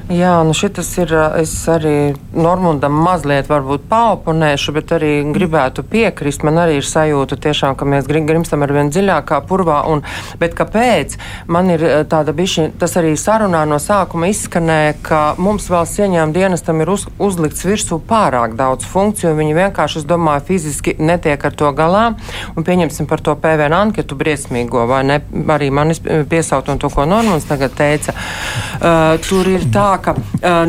[0.10, 1.12] Jā, nu šis ir.
[1.38, 6.42] Es arī Normundam mazliet paoponēšu, bet arī gribētu piekrist.
[6.42, 9.84] Man arī ir sajūta, tiešām, ka mēs grimstam ar vien dziļākā purvā.
[9.86, 10.02] Un,
[10.42, 11.14] bet kāpēc?
[11.46, 16.82] Man ir tāda bišķi, tas arī sarunā no sākuma izskanēja, ka mums valsts ieņēmuma dienestam
[16.82, 19.36] ir uz, uzlikts virsū pārāk daudz funkciju.
[19.38, 22.08] Viņi vienkārši, es domāju, fiziski netiek ar to galā.
[22.58, 25.22] Un pieņemsim par to PVN anketu briesmīgo, vai ne?
[25.54, 28.18] Arī manis piesaut un to, ko Normunds tagad teica.
[28.80, 30.16] Uh, tur ir tā, ka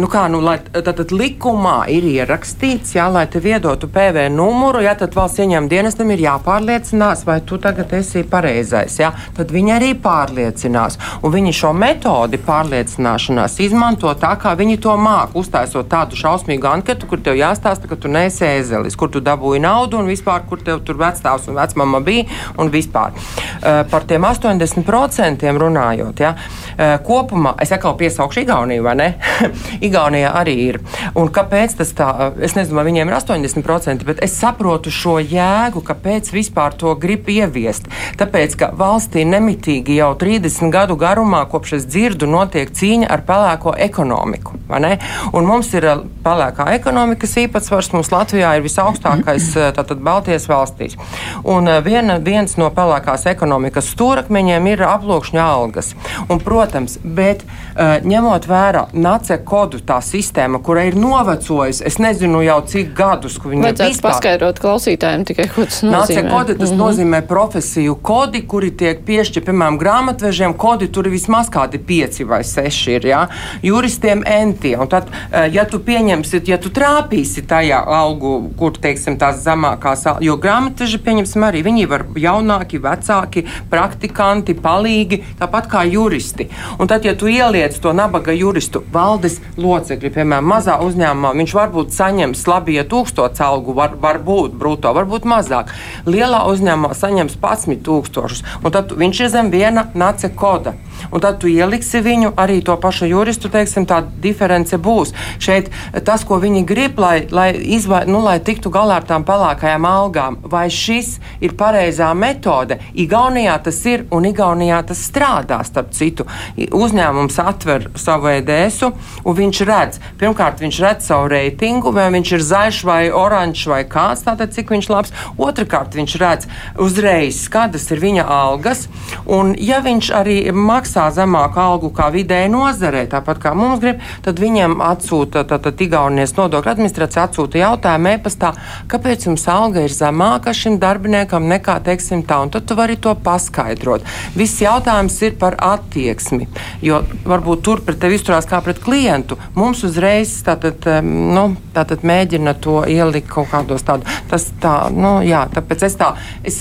[0.01, 4.95] nu kā, nu, lai, tātad likumā ir ierakstīts, jā, lai te viedotu PVN numuru, jā,
[4.99, 8.99] tad valsts ieņēmuma dienestam ir jāpārliecinās, vai tu tagad esi pareizais.
[9.01, 10.99] Jā, tad viņi arī pārliecinās.
[11.23, 15.37] Un viņi šo metodi pārliecināšanās izmanto tā, kā viņi to māca.
[15.41, 20.01] Uztaisot tādu šausmīgu anketu, kur tev jāstāsta, ka tu neesi ēzelis, kur tu dabūji naudu
[20.01, 22.27] un vispār, kur tev tur vecstāvs un vecmama bija
[22.61, 23.15] un vispār.
[23.15, 29.09] Uh, par tiem 80% runājot, jā, uh, kopumā es atkal piesaukšu Igauniju, vai ne?
[29.87, 30.81] Igaunijā arī ir.
[31.19, 32.11] Un kāpēc tas tā?
[32.43, 37.29] Es nezinu, vai viņiem ir 80%, bet es saprotu šo jēgu, kāpēc vispār to grib
[37.31, 37.89] ieviest.
[38.21, 43.75] Tāpēc, ka valstī nemitīgi jau 30 gadu garumā, kopš es dzirdu, notiek cīņa ar pelēko
[43.89, 44.61] ekonomiku.
[44.71, 47.91] Un mums ir eh, pelēkā ekonomikas īpatsvars.
[47.95, 50.97] Mums Latvijā ir visaugstākais eh, tātad Baltijas valstīs.
[51.43, 55.95] Un eh, viena, viens no pelēkās ekonomikas stūrakmeņiem ir aploksņa algas.
[56.29, 57.43] Un, protams, bet
[57.81, 63.51] ņemot vērā NACE kodu tā sistēma, kura ir novecojusi, es nezinu jau cik gadus, ka
[63.51, 63.65] viņi.
[63.65, 64.15] Vajadzētu vispār...
[64.15, 65.97] paskaidrot klausītājiem tikai, ko tas nozīmē.
[65.97, 66.83] NACE kodi, tas mm -hmm.
[66.85, 72.43] nozīmē profesiju kodi, kuri tiek piešķirti, piemēram, grāmatvežiem kodi, tur ir vismaz kādi pieci vai
[72.45, 73.23] seši ir, jā,
[73.63, 74.77] juristiem entie.
[74.79, 80.07] Un tad, eh, ja tu pieņemsi, ja tu trāpīsi tajā algu, kur, teiksim, tās zemākās,
[80.21, 86.49] jo grāmatveži, pieņemsim, arī viņi var jaunāki, vecāki, praktikanti, palīgi, tāpat kā juristi.
[86.79, 91.95] Un tad, ja tu ieliec to nabaga juristu valdes locekļi, piemēram, mazā uzņēmumā, viņš varbūt
[91.97, 95.73] saņems labi, ja tūkstots algu, var, varbūt brūto, varbūt mazāk.
[96.09, 100.77] Lielā uzņēmumā saņems 11 tūkstošus, un tad viņš ir zem viena nace koda.
[101.11, 105.15] Un tad tu ieliksi viņu arī to pašu juristu, teiksim, tā diference būs.
[105.43, 105.71] Šeit
[106.07, 110.39] tas, ko viņi grib, lai, lai, izvai, nu, lai tiktu galā ar tām pelēkajām algām,
[110.43, 112.81] vai šis ir pareizā metode.
[112.95, 115.61] Igaunijā tas ir un Igaunijā tas strādā.
[115.67, 118.83] Starp citu, uzņēmums atver savu EDS,
[119.25, 123.83] un viņš redz, pirmkārt, viņš redz savu reitingu, vai viņš ir zaļš vai oranžs vai
[123.89, 125.15] kāds, tātad cik viņš labs.
[125.41, 126.49] Otrakārt, viņš redz
[126.81, 128.87] uzreiz, kādas ir viņa algas,
[129.31, 134.41] un ja viņš arī maksā zemāku algu kā vidēji nozarē, tāpat kā mums grib, tad
[134.43, 138.53] viņiem atsūta, tātad Igaunijas nodokļu administrācija atsūta jautājumu e-pastā,
[138.91, 143.15] kāpēc jums alga ir zemāka šim darbiniekam nekā, teiksim, tā, un tad tu vari to
[143.25, 144.07] paskaidrot.
[144.39, 146.49] Viss jautājums ir par attieksmi,
[146.85, 152.57] jo varbūt tur pret tevi izturās kā pret klientu, mums uzreiz tātad, nu, tātad mēģina
[152.63, 154.21] to ielikt kaut kādos tādus.
[154.31, 156.13] Tas tā, nu, jā, tāpēc es tā.
[156.47, 156.61] Es,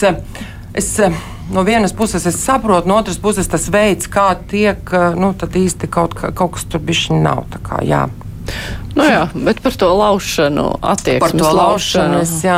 [0.74, 0.94] es,
[1.54, 5.90] no vienas puses es saprotu, no otras puses tas veids, kā tiek, nu, tad īsti
[5.92, 7.46] kaut, kaut kas tur bišķi nav.
[7.66, 8.08] Kā, jā.
[8.96, 11.20] Nu jā, bet par to laušanu, attieksmi.
[11.22, 12.58] Par to laušanu, es, jā.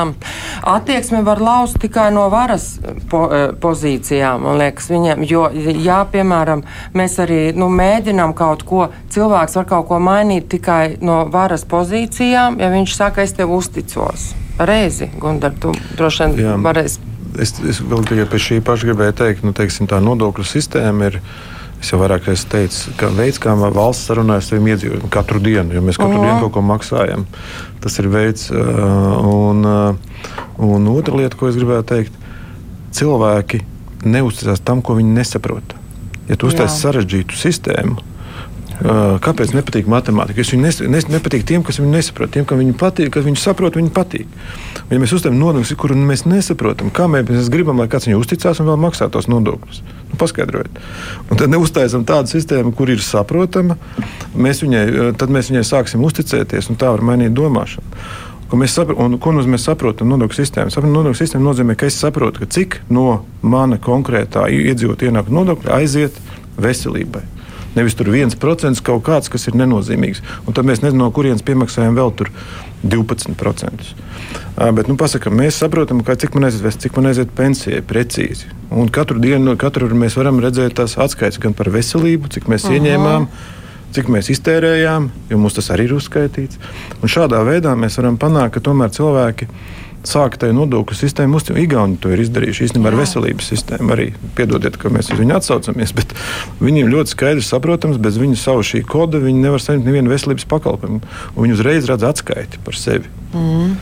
[0.64, 2.80] Attieksmi var laust tikai no varas
[3.12, 5.26] po, e, pozīcijām, man liekas, viņiem.
[5.28, 6.64] Jo, jā, piemēram,
[6.98, 12.62] mēs arī nu, mēģinām kaut ko, cilvēks var kaut ko mainīt tikai no varas pozīcijām,
[12.64, 14.32] ja viņš saka, es tev uzticos.
[14.62, 17.11] Reizi, Gundar, tu droši vien varēsi.
[17.40, 21.22] Es, es vēl tikai pie šī paša gribēju teikt, nu, teiksim, tā nodokļu sistēma ir
[21.82, 25.74] Es jau vairāk esmu teicis, ka veids, kā valsts sarunājas ar saviem iedzīvotājiem katru dienu,
[25.74, 26.28] jo mēs katru -huh.
[26.28, 27.24] dienu kaut ko maksājam,
[27.82, 28.52] tas ir veids.
[28.52, 29.66] Un,
[30.62, 32.14] un otra lieta, ko es gribēju teikt,
[32.92, 33.64] cilvēki
[34.06, 35.74] neusticās tam, ko viņi nesaprot.
[36.30, 37.98] Ja tu uztaisīsi sarežģītu sistēmu,
[38.82, 40.42] Kāpēc nepatīk matemātika?
[40.42, 42.32] Es viņu nes, nes, nepatīk tiem, kas viņu nesaprot.
[42.34, 44.32] Tiem, kam viņi patīk, kas viņu saprot, viņi patīk.
[44.90, 48.72] Ja mēs uzstājam nodokļus, kuru mēs nesaprotam, kā mēs gribam, lai kāds viņu uzticās un
[48.72, 50.82] vēl maksā tos nodokļus, nu, paskaidrojiet.
[51.30, 53.78] Un tad neuztaisam tādu sistēmu, kur ir saprotama,
[54.34, 58.02] mēs viņai, tad mēs viņai sāksim uzticēties, un tā var mainīt domāšanu.
[58.52, 60.74] Ko mēs, sapr un, ko mēs saprotam nodokļu sistēmu?
[60.92, 66.18] Nodokļu sistēma nozīmē, ka es saprotu, ka cik no mana konkrētā iedzīvotāja ienākuma nodokļa aiziet
[66.60, 67.24] veselībai.
[67.76, 70.24] Nevis tur viens procents kaut kāds, kas ir nenozīmīgs.
[70.46, 72.12] Un tad mēs nezinām, no kurienes piemaksājam vēl
[72.84, 73.94] 12%.
[74.76, 78.52] Bet nu, pasakam, mēs saprotam, ka, cik man aiziet, cik man aiziet pensijai precīzi.
[78.72, 82.72] Un katru dienu, katru mēs varam redzēt tās atskaites gan par veselību, cik mēs uh
[82.72, 82.80] -huh.
[82.80, 83.28] ieņēmām
[83.92, 86.60] cik mēs iztērējām, jo mums tas arī ir uzskaitīts.
[87.02, 89.48] Un šādā veidā mēs varam panākt, ka tomēr cilvēki
[90.08, 91.60] sāk tajā nodokļu sistēmu uzticēt.
[91.64, 93.94] Igauni to ir izdarījuši īstenībā ar veselības sistēmu.
[93.96, 96.16] Arī piedodiet, ka mēs uz viņu atsaucamies, bet
[96.64, 101.04] viņiem ļoti skaidrs saprotams, bez viņu savu šī koda viņi nevar saņemt nevienu veselības pakalpojumu.
[101.38, 103.12] Viņi uzreiz redz atskaiti par sevi.
[103.36, 103.78] Mm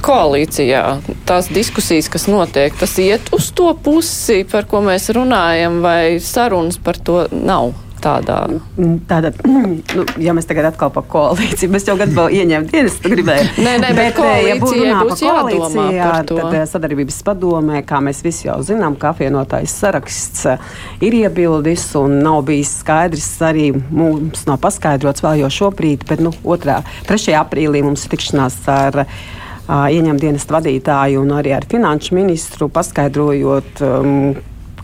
[0.00, 0.84] koalīcijā
[1.28, 6.80] tās diskusijas, kas notiek, tas iet uz to pusi, par ko mēs runājam, vai sarunas
[6.80, 7.74] par to nav?
[8.02, 8.36] Tādā.
[9.10, 13.48] Tātad, nu, ja mēs tagad atkal par koalīciju, mēs jau gadu ieņēmām dienas, tu gribēji.
[13.60, 18.22] Nē, nē, bet, bet ja būtu runā par koalīcijā, tad eh, sadarbības padomē, kā mēs
[18.26, 20.70] visi jau zinām, ka apvienotais saraksts eh,
[21.06, 26.32] ir iebildis un nav bijis skaidrs arī mums nav paskaidrots vēl jau šobrīd, bet nu,
[26.44, 26.80] 2.
[27.08, 27.36] 3.
[27.40, 29.04] aprīlī mums ir tikšanās ar
[29.70, 34.32] ieņem dienas vadītāju un arī ar finanšu ministru, paskaidrojot, um,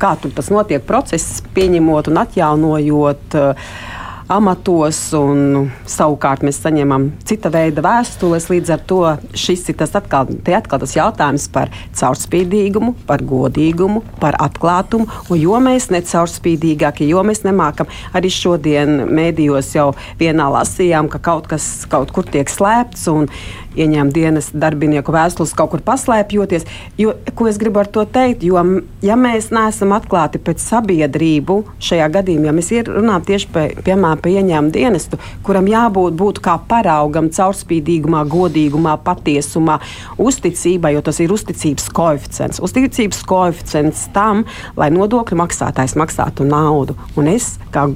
[0.00, 3.36] kā tas notiek process, pieņemot un atjaunojot.
[3.36, 3.94] Uh,
[4.32, 8.48] amatos, un savukārt mēs saņemam cita veida vēstules.
[8.50, 9.00] Līdz ar to
[9.38, 15.06] šis ir tas atkal, atkal tas jautājums par caurspīdīgumu, par godīgumu, par atklātumu.
[15.30, 21.46] Un jo mēs necaurspīdīgākie, jo mēs nemākam, arī šodien mēdījos jau vienā lasījām, ka kaut
[21.52, 23.06] kas kaut kur tiek slēpts.
[23.12, 23.30] Un,
[23.76, 26.66] ieņēma dienas darbinieku vēstules kaut kur paslēpjoties.
[27.00, 28.44] Jo, ko es gribu ar to teikt?
[28.46, 28.62] Jo,
[29.04, 34.32] ja mēs neesam atklāti pēc sabiedrību šajā gadījumā, ja mēs runājam tieši pie, piemēram par
[34.32, 39.78] ieņēmumu dienestu, kuram jābūt būt kā paraugam caurspīdīgumā, godīgumā, patiesumā,
[40.22, 42.62] uzticībai, jo tas ir uzticības koeficients.
[42.64, 44.44] Uzticības koeficients tam,
[44.78, 46.96] lai nodokļu maksātājs maksātu naudu.
[47.16, 47.88] Un es kā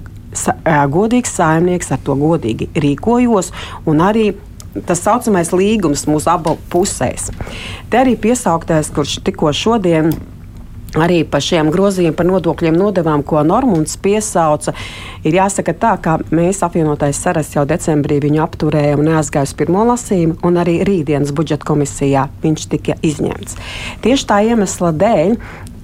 [0.90, 3.50] godīgs saimnieks ar to godīgi rīkojos
[3.90, 4.30] un arī
[4.86, 7.30] tas saucamais līgums mūsu abu pusēs.
[7.90, 10.12] Te arī piesauktais, kurš tikko šodien
[10.98, 14.74] arī par šiem grozījumiem par nodokļiem nodevām, ko Normons piesauca,
[15.22, 19.84] ir jāsaka tā, ka mēs apvienotais saras jau decembrī viņu apturējām un neaizgāju uz pirmo
[19.92, 23.58] lasījumu, un arī rītdienas budžeta komisijā viņš tika izņemts.
[24.04, 25.36] Tieši tā iemesla dēļ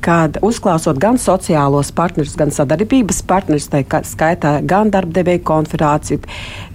[0.07, 6.21] kad uzklausot gan sociālos partnerus, gan sadarbības partnerus, tā skaitā gan darbdevēju konferāciju,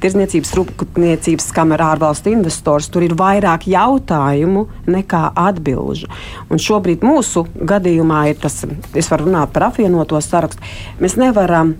[0.04, 6.10] tirzniecības rūpniecības kamerā ārvalstu investors, tur ir vairāk jautājumu nekā atbilžu.
[6.52, 10.68] Un šobrīd mūsu gadījumā ir tas, es varu runāt par apvienoto sarakstu,
[11.00, 11.78] mēs nevaram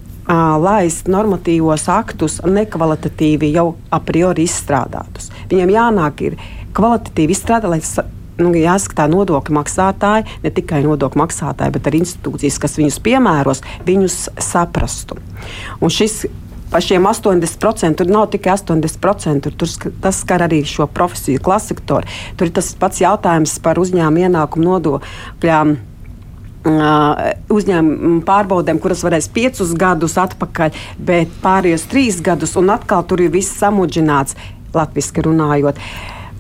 [0.62, 5.32] laist normatīvos aktus nekvalitatīvi jau a priori izstrādātus.
[5.52, 6.40] Viņiem jānāk ir
[6.78, 7.82] kvalitatīvi izstrādāt, lai
[8.44, 14.22] nu, jāskatā nodokļu maksātāji, ne tikai nodokļu maksātāji, bet arī institūcijas, kas viņus piemēros, viņus
[14.52, 15.20] saprastu.
[15.82, 16.24] Un šis
[16.72, 17.96] par šiem 80%.
[18.00, 22.08] Tur nav tikai 80%, tur tas skar arī šo profesiju klasiktoru.
[22.40, 25.76] Tur ir tas pats jautājums par uzņēmumu ienākumu nodokļiem.
[27.52, 33.34] Uzņēmumu pārbaudēm, kuras varēs piecus gadus atpakaļ, bet pārējos trīs gadus, un atkal tur ir
[33.34, 34.38] viss samudžināts,
[34.76, 35.82] latviešu runājot.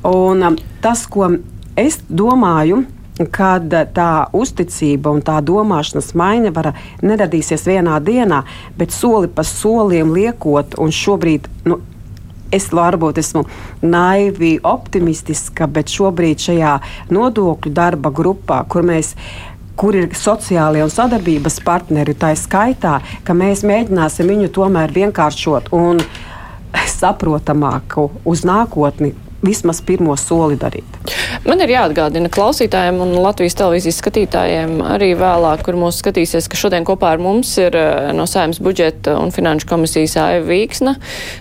[0.08, 1.28] Un, um, tas, ko
[1.76, 2.84] es domāju,
[3.32, 6.72] kad tā uzticība un tā domāšanas maiņa var
[7.06, 8.42] neradīsies vienā dienā,
[8.78, 11.50] bet soli pa solim liekot, un šobrīd.
[11.70, 11.82] Nu,
[12.52, 13.46] Es varbūt esmu
[13.80, 16.74] naivi optimistiska, bet šobrīd šajā
[17.16, 19.14] nodokļu darba grupā, kur mēs
[19.80, 26.04] kur ir sociālie un sadarbības partneri, tā skaitā, ka mēs mēģināsim viņu tomēr vienkāršot un
[27.00, 30.86] saprotamāku uz nākotni vismaz pirmo soli darīt.
[31.48, 36.86] Man ir jāatgādina klausītājiem un Latvijas televīzijas skatītājiem arī vēlāk, kur mūs skatīsies, ka šodien
[36.88, 40.96] kopā ar mums ir eh, no Saimnes budžeta un finanšu komisijas Aiva Vīksna,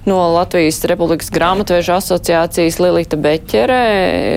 [0.08, 3.80] no Latvijas Republikas grāmatveža asociācijas Lilita Beķere,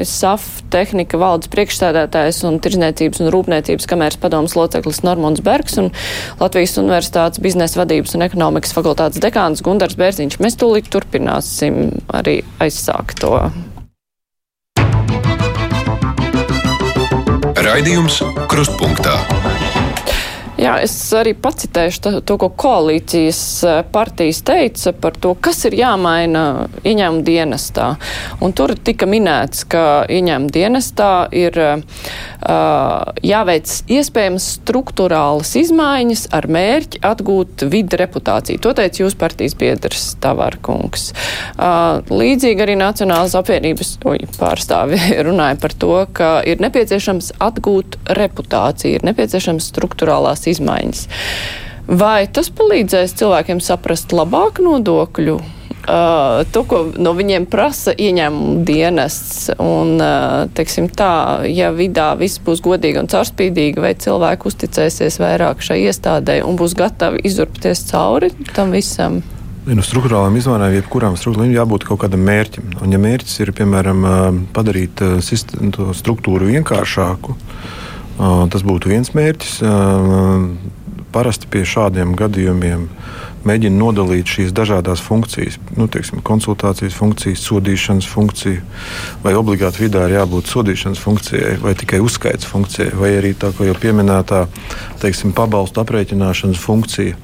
[0.08, 5.91] SAF tehnika valdes priekšstādātājs un tirzniecības un rūpniecības kamērs padomas loceklis Normons Bergs un
[6.41, 10.39] Latvijas Universitātes biznesa vadības un ekonomikas fakultātes dekāns Gundars Bērziņš.
[10.43, 13.38] Mēs tūlīt turpināsim arī aizsākt to
[17.63, 18.17] Raidījums
[18.52, 19.53] Krustpunktā.
[20.63, 25.78] Jā, es arī pacitēšu to, to, ko koalīcijas eh, partijas teica par to, kas ir
[25.80, 26.43] jāmaina
[26.84, 27.88] ieņēmuma dienestā.
[28.43, 31.82] Un tur tika minēts, ka ieņēmuma dienestā ir uh,
[33.23, 38.62] jāveic iespējams struktūrālas izmaiņas ar mērķi atgūt vidu reputāciju.
[38.63, 41.09] To teica jūs partijas biedrs Tavarkungs.
[41.55, 48.99] Uh, līdzīgi arī Nacionālas apvienības uj, pārstāvi runāja par to, ka ir nepieciešams atgūt reputāciju,
[48.99, 51.04] ir nepieciešams struktūrālās lielās izmaiņas.
[51.84, 55.41] Vai tas palīdzēs cilvēkiem saprast labāk nodokļu?
[55.84, 62.39] Uh, to, ko no viņiem prasa ieņēmuma dienests, un, uh, teiksim tā, ja vidā viss
[62.39, 68.32] būs godīgi un caurspīdīgi, vai cilvēki uzticēsies vairāk šai iestādē un būs gatavi izurpties cauri
[68.56, 69.20] tam visam?
[69.68, 72.78] No struktūrālām izmaiņām, jebkurām struktūrām, jābūt kaut kādam mērķim.
[72.80, 74.08] Un, ja mērķis ir, piemēram,
[74.56, 77.36] padarīt to struktūru vienkāršāku,
[78.18, 79.59] tas būtu viens mērķis.
[81.14, 82.88] Parasti pie šādiem gadījumiem
[83.47, 88.61] mēģina nodalīt šīs dažādas funkcijas, nu, teiksim, konsultācijas funkcijas, sodīšanas funkciju,
[89.24, 93.76] vai obligāti vidā ir jābūt sodīšanas funkcijai, vai tikai uzskaits funkcijai, vai arī tā, jau
[93.84, 94.45] pieminētā,
[95.03, 97.20] teiksim, pabalstu aprēķināšanas funkcija.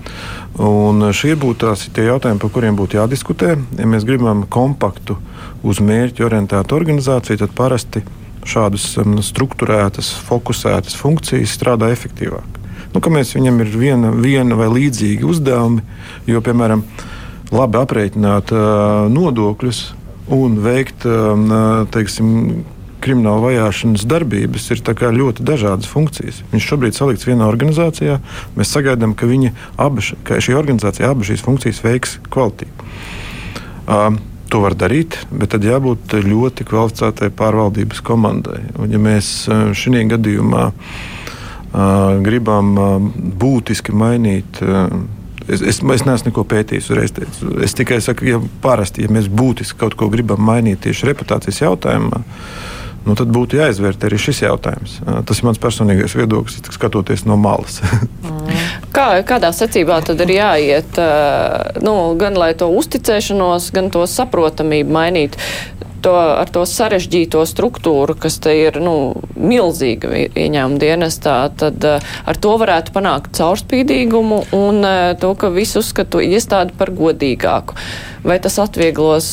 [0.59, 3.55] Un šie būtu tās tie jautājumi, par kuriem būtu jādiskutē.
[3.79, 5.15] Ja mēs gribam kompaktu,
[5.63, 8.03] uz mērķu orientētu organizāciju, tad parasti
[8.49, 12.59] šādas um, struktūrētas, fokusētas funkcijas strādā efektīvāk
[12.93, 15.83] nu, mēs viņam ir viena, viena vai līdzīgi uzdevumi,
[16.29, 16.83] jo, piemēram,
[17.53, 19.83] labi aprēķināt uh, nodokļus
[20.33, 22.63] un veikt uh, teiksim,
[22.99, 24.81] krimināla vajāšanas darbības ir
[25.15, 26.41] ļoti dažādas funkcijas.
[26.51, 28.17] Viņš šobrīd salikts vienā organizācijā.
[28.57, 29.29] Mēs sagaidām, ka,
[29.79, 32.89] abi, ka šī organizācija abas šīs funkcijas veiks kvalitīvi.
[33.89, 34.19] Uh,
[34.49, 38.63] To var darīt, bet tad jābūt ļoti kvalificētai pārvaldības komandai.
[38.81, 39.27] Un, ja mēs
[39.77, 41.19] šajā gadījumā uh,
[42.25, 42.73] gribam
[43.39, 44.61] būtiski mainīt.
[45.49, 47.53] Es, es, es neesmu neko pētījis, uzreiz teicu.
[47.65, 52.21] Es tikai saku, ja parasti, ja mēs būtiski kaut ko gribam mainīt tieši reputācijas jautājumā,
[53.05, 54.99] nu, tad būtu jāizvērtē arī šis jautājums.
[55.25, 57.81] Tas ir mans personīgais viedoklis, skatoties no malas.
[58.99, 60.97] Kā, kādā secībā tad ir jāiet,
[61.79, 65.39] nu, gan lai to uzticēšanos, gan to saprotamību mainītu?
[65.99, 68.93] to, ar to sarežģīto struktūru, kas te ir nu,
[69.35, 74.87] milzīga ieņēmuma dienestā, tad ar to varētu panākt caurspīdīgumu un
[75.19, 77.75] to, ka visu uzskatu iestādi par godīgāku.
[78.23, 79.27] Vai tas atvieglos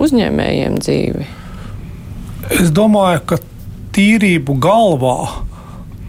[0.00, 1.28] uzņēmējiem dzīvi?
[2.56, 3.40] Es domāju, ka
[3.96, 5.18] tīrību galvā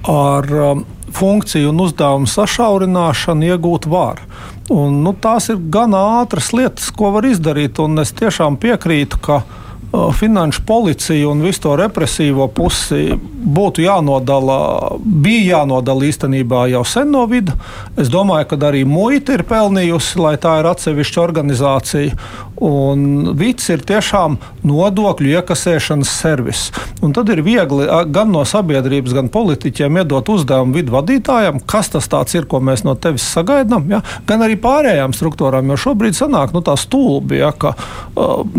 [0.08, 0.86] ar um,
[1.16, 4.22] funkciju un uzdevumu sašaurināšanu iegūt var.
[4.70, 7.80] Un, nu, tās ir gan ātras lietas, ko var izdarīt.
[8.02, 14.60] Es tiešām piekrītu, ka uh, finanšu policiju un visu to represīvo pusi būtu jānodala,
[15.00, 17.56] bija jānodala īstenībā jau sen no vidu.
[17.98, 22.18] Es domāju, ka arī muita ir pelnījusi, lai tā ir atsevišķa organizācija.
[22.60, 24.36] Un vits ir tiešām
[24.68, 26.66] nodokļu iekasēšanas servis.
[27.06, 32.36] Un tad ir viegli gan no sabiedrības, gan politiķiem iedot uzdevumu vidu vadītājam, kas tas
[32.36, 34.02] ir, ko mēs no tevis sagaidām, ja?
[34.28, 35.72] gan arī pārējām struktūrām.
[35.72, 37.76] Jo šobrīd sanāk nu, tā stulbi, ja, ka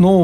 [0.01, 0.15] nu,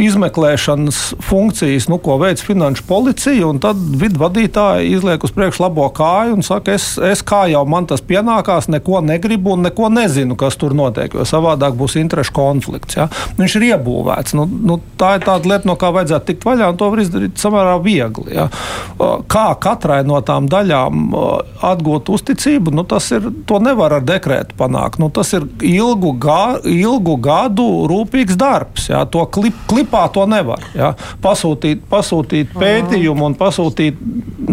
[0.00, 5.88] izmeklēšanas funkcijas, nu, ko veids finanšu policija, un tad vidu vadītāji izliek uz priekšu labo
[5.96, 10.36] kāju un saka, es, es kā jau man tas pienākās, neko negribu un neko nezinu,
[10.40, 12.96] kas tur notiek, jo savādāk būs interešu konflikts konstrukts.
[12.96, 13.34] Ja?
[13.38, 14.34] Viņš ir iebūvēts.
[14.34, 17.38] Nu, nu, tā ir tāda lieta, no kā vajadzētu tikt vaļā, un to var izdarīt
[17.40, 18.34] samērā viegli.
[18.34, 18.48] Ja?
[19.30, 21.14] Kā katrai no tām daļām
[21.62, 25.00] atgūt uzticību, nu, tas ir, to nevar ar dekrētu panākt.
[25.00, 28.90] Nu, tas ir ilgu, gā, ilgu gadu rūpīgs darbs.
[28.90, 29.04] Ja?
[29.10, 30.64] To klip, klipā to nevar.
[30.74, 30.94] Ja?
[31.22, 34.00] Pasūtīt, pasūtīt pētījumu un pasūtīt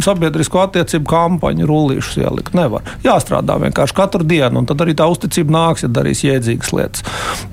[0.03, 2.55] sabiedrisko attiecību kampaņu rullīšus ielikt.
[2.57, 2.85] Nevar.
[3.05, 7.05] Jāstrādā vienkārši katru dienu, un tad arī tā uzticība nāks, ja darīs jēdzīgas lietas.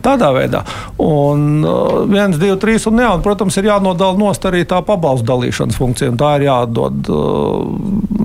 [0.05, 0.65] Tādā veidā.
[1.05, 5.29] Un uh, viens, divi, trīs, un, jā, un, protams, ir jānodala nost arī tā pabalstu
[5.33, 7.13] dalīšanas funkcija, un tā ir jādod.
[7.13, 8.25] Uh,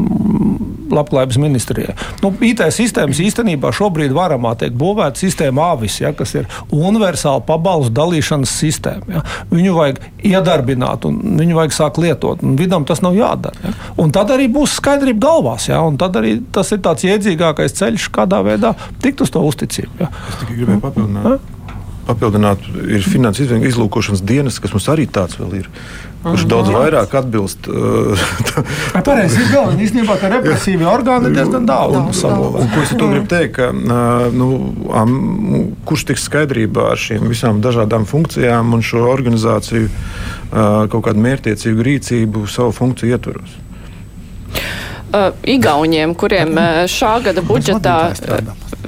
[0.89, 1.93] Labklājības ministrijai.
[2.23, 7.93] Nu, IT sistēmas īstenībā šobrīd varamā tiek būvēta sistēma AVIS, ja, kas ir universāla pabalstu
[7.99, 9.19] dalīšanas sistēma.
[9.19, 9.23] Ja.
[9.51, 12.41] Viņu vajag iedarbināt, un viņu vajag sākt lietot.
[12.59, 13.53] Vidam tas nav jādara.
[13.63, 13.75] Ja.
[14.01, 18.41] Un tad arī būs skaidrība galvās, ja, tad arī tas ir tāds iedzīgākais ceļš, kādā
[18.45, 18.73] veidā
[19.03, 19.93] tikt uz to uzticību.
[20.01, 20.09] Ja.
[20.31, 21.33] Es tikai gribēju papildināt.
[21.35, 21.58] Ja?
[22.09, 25.69] Papildināt, ir finanses izlūkošanas dienas, kas mums arī tāds vēl ir.
[26.19, 26.49] Kurš mm.
[26.51, 27.69] daudz vairāk atbilst.
[27.71, 28.23] Uh,
[29.07, 29.85] Pareizi, ir galvenais.
[29.85, 31.95] Īstenībā, ka represīvi orgāni ir diezgan daudz.
[32.27, 34.49] Un, ko es to gribu teikt, ka, uh, nu,
[34.99, 35.13] am,
[35.87, 41.87] kurš tiks skaidrībā ar šīm visām dažādām funkcijām un šo organizāciju uh, kaut kādu mērķtiecīgu
[41.87, 43.55] rīcību savu funkciju ietvaros?
[45.09, 46.59] Uh, Igauniem, kuriem
[46.91, 47.95] šā gada budžetā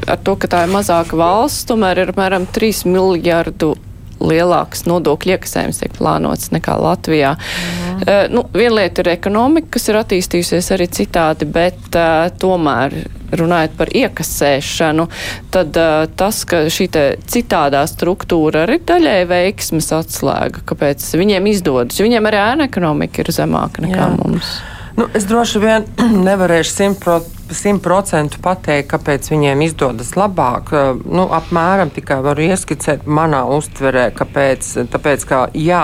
[0.08, 3.76] ar to, ka tā ir mazāka valsts, tomēr ir apmēram 3 miljardu
[4.22, 7.34] lielāks nodokļu iekasējums tiek plānots nekā Latvijā.
[7.38, 8.02] Mm.
[8.02, 12.96] Uh, nu, viena lieta ir ekonomika, kas ir attīstījusies arī citādi, bet uh, tomēr
[13.38, 15.08] runājot par iekasēšanu,
[15.54, 16.90] tad uh, tas, ka šī
[17.32, 23.86] citādā struktūra arī daļai veiksmes atslēga, kāpēc viņiem izdodas, viņiem arī ēna ekonomika ir zemāka
[23.86, 24.14] nekā Jā.
[24.20, 24.58] mums.
[25.00, 25.88] Nu, es droši vien
[26.28, 30.70] nevarēšu simtprocentīgi pa simt procentu pateikt, kāpēc viņiem izdodas labāk.
[31.04, 34.70] Nu, apmēram tikai varu ieskicēt manā uztverē, kāpēc.
[34.94, 35.82] Tāpēc, ka jā,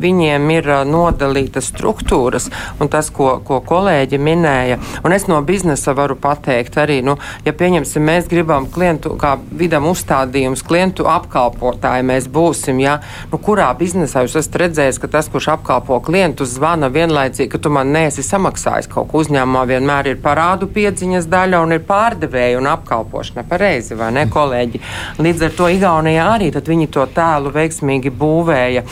[0.00, 2.48] viņiem ir nodalītas struktūras,
[2.80, 7.52] un tas, ko, ko kolēģi minēja, un es no biznesa varu pateikt arī, nu, ja
[7.52, 12.96] pieņemsim, mēs gribam klientu, kā vidam uzstādījums, klientu apkalpotāji mēs būsim, ja,
[13.28, 17.76] nu, kurā biznesā jūs esat redzējis, ka tas, kurš apkalpo klientu, zvana vienlaicīgi, ka tu
[17.76, 22.68] man neesi samaksājis kaut ko uzņēmumā, vienmēr ir parādu piedziņas daļa un ir pārdevēja un
[22.70, 23.42] apkalpošana.
[23.48, 24.80] Pareizi, vai ne, kolēģi?
[25.18, 28.84] Līdz ar to Igaunijā arī viņi to tēlu veiksmīgi būvēja.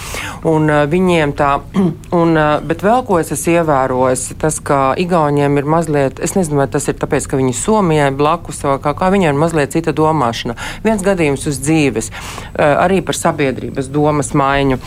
[0.51, 1.53] Un, uh, viņiem tā,
[2.21, 6.59] un, uh, bet vēl ko es esmu ievērojis, tas, ka Igauniem ir mazliet, es nezinu,
[6.59, 9.95] vai tas ir tāpēc, ka viņi Somijai blakus vai kā, kā viņiem ir mazliet cita
[9.95, 10.59] domāšana.
[10.83, 14.81] Viens gadījums uz dzīves, uh, arī par sabiedrības domas maiņu.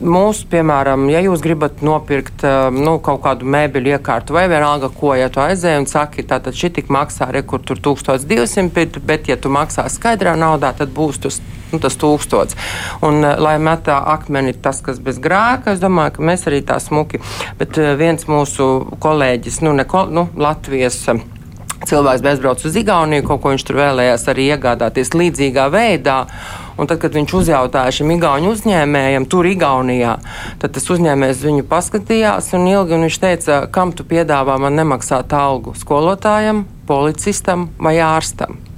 [0.00, 2.42] Mūsu, piemēram, ja jūs gribat nopirkt
[2.74, 6.72] nu, kaut kādu mēbeļu iekārtu vai vienalga, ko, ja tu aizēji un saki, tātad šī
[6.78, 11.40] tik maksā, re, kur tur 1200, bet, ja tu maksā skaidrā naudā, tad būs tas,
[11.72, 12.56] nu, tas tūkstots.
[13.06, 16.80] Un, eh, lai metā akmeni tas, kas bez grēka, es domāju, ka mēs arī tā
[16.80, 17.20] smuki.
[17.58, 18.70] Bet eh, viens mūsu
[19.00, 21.20] kolēģis, nu, ne, nu Latvijas eh,
[21.90, 26.24] cilvēks bezbrauc uz Igauniju, kaut ko viņš tur vēlējās arī iegādāties līdzīgā veidā.
[26.80, 30.14] Un tad, kad viņš uzjautāja šim igauņu uzņēmējam, tur Igaunijā,
[30.62, 35.36] tad tas uzņēmējs viņu paskatījās un ilgi un viņš teica, kam tu piedāvā man nemaksāt
[35.36, 38.69] algu- skolotājam, policistam vai ārstam.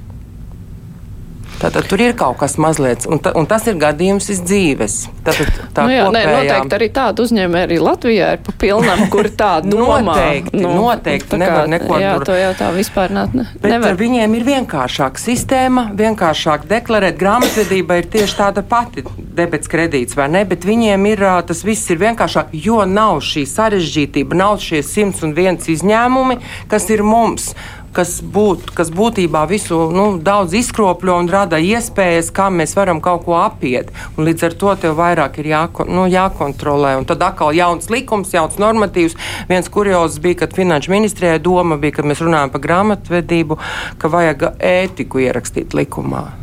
[1.62, 4.96] Tātad tur ir kaut kas mazliet, un, ta, un tas ir gadījums iz dzīves.
[5.22, 6.26] Tātad, tā nu jā, kopējā...
[6.26, 10.00] nē, noteikti arī tādu uzņēmēju arī Latvijā ir pa pilnam, kur tā domā.
[10.08, 12.26] noteikti, nu, noteikti nevar neko jā, tur.
[12.32, 13.26] to jau tā vispār ne,
[13.62, 13.94] Bet nevar.
[14.00, 17.20] viņiem ir vienkāršāka sistēma, vienkāršāk deklarēt.
[17.22, 19.06] Grāmatvedība ir tieši tāda pati
[19.38, 20.42] debets kredīts, vai ne?
[20.48, 25.36] Bet viņiem ir tas viss ir vienkāršāk, jo nav šī sarežģītība, nav šie simts un
[25.38, 26.40] viens izņēmumi,
[26.72, 27.52] kas ir mums
[27.97, 33.26] kas, būt, kas būtībā visu nu, daudz izkropļo un rada iespējas, kā mēs varam kaut
[33.26, 33.93] ko apiet.
[34.16, 36.97] Un līdz ar to tev vairāk ir jāko, nu, jākontrolē.
[37.01, 39.18] Un tad atkal jauns likums, jauns normatīvs.
[39.51, 43.59] Viens kuriozs bija, kad Finanšu ministrijai doma bija, kad mēs runājam par grāmatvedību,
[43.99, 46.41] ka vajag ētiku ierakstīt likumā.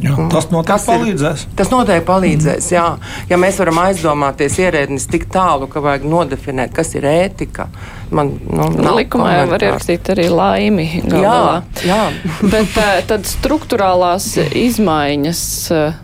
[0.00, 1.44] Jā, tas noteikti palīdzēs.
[1.44, 2.68] Ir, tas noteikti palīdzēs.
[2.72, 2.84] Jā.
[3.28, 7.68] Ja mēs varam aizdomāties ierēdnis tik tālu, ka vajag nodefinēt, kas ir ētika.
[8.10, 10.86] Man, nu, nu, likumā jau var ierakstīt arī laimi.
[11.04, 11.60] Galvā.
[11.84, 12.04] Jā, jā.
[12.54, 15.42] Bet eh, tad struktūrālās izmaiņas
[15.76, 16.00] eh,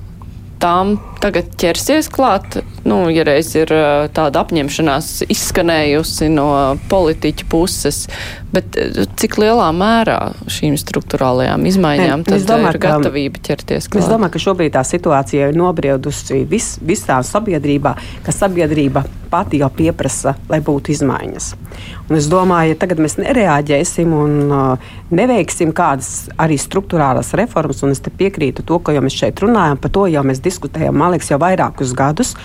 [0.62, 2.58] tām tagad ķersies klāt?
[2.86, 3.70] Nu, ja reiz ir
[4.14, 6.48] tāda apņemšanās izskanējusi no
[6.90, 8.04] politiķa puses,
[8.54, 8.78] bet
[9.20, 10.18] cik lielā mērā
[10.52, 14.04] šīm struktūrālajām izmaiņām ne, tad domāju, ir gatavība ķerties klāt?
[14.04, 17.96] Es domāju, ka šobrīd tā situācija ir nobriedusi vis, visā sabiedrībā,
[18.26, 21.50] ka sabiedrība pati jau pieprasa, lai būtu izmaiņas.
[22.06, 27.94] Un es domāju, ja tagad mēs nereaģēsim un uh, neveiksim kādas arī struktūrālas reformas, un
[27.96, 31.32] es piekrītu to, ko jau mēs šeit runājam, par to jau mēs diskutējam man liekas,
[31.32, 32.36] jau vairākus gadus,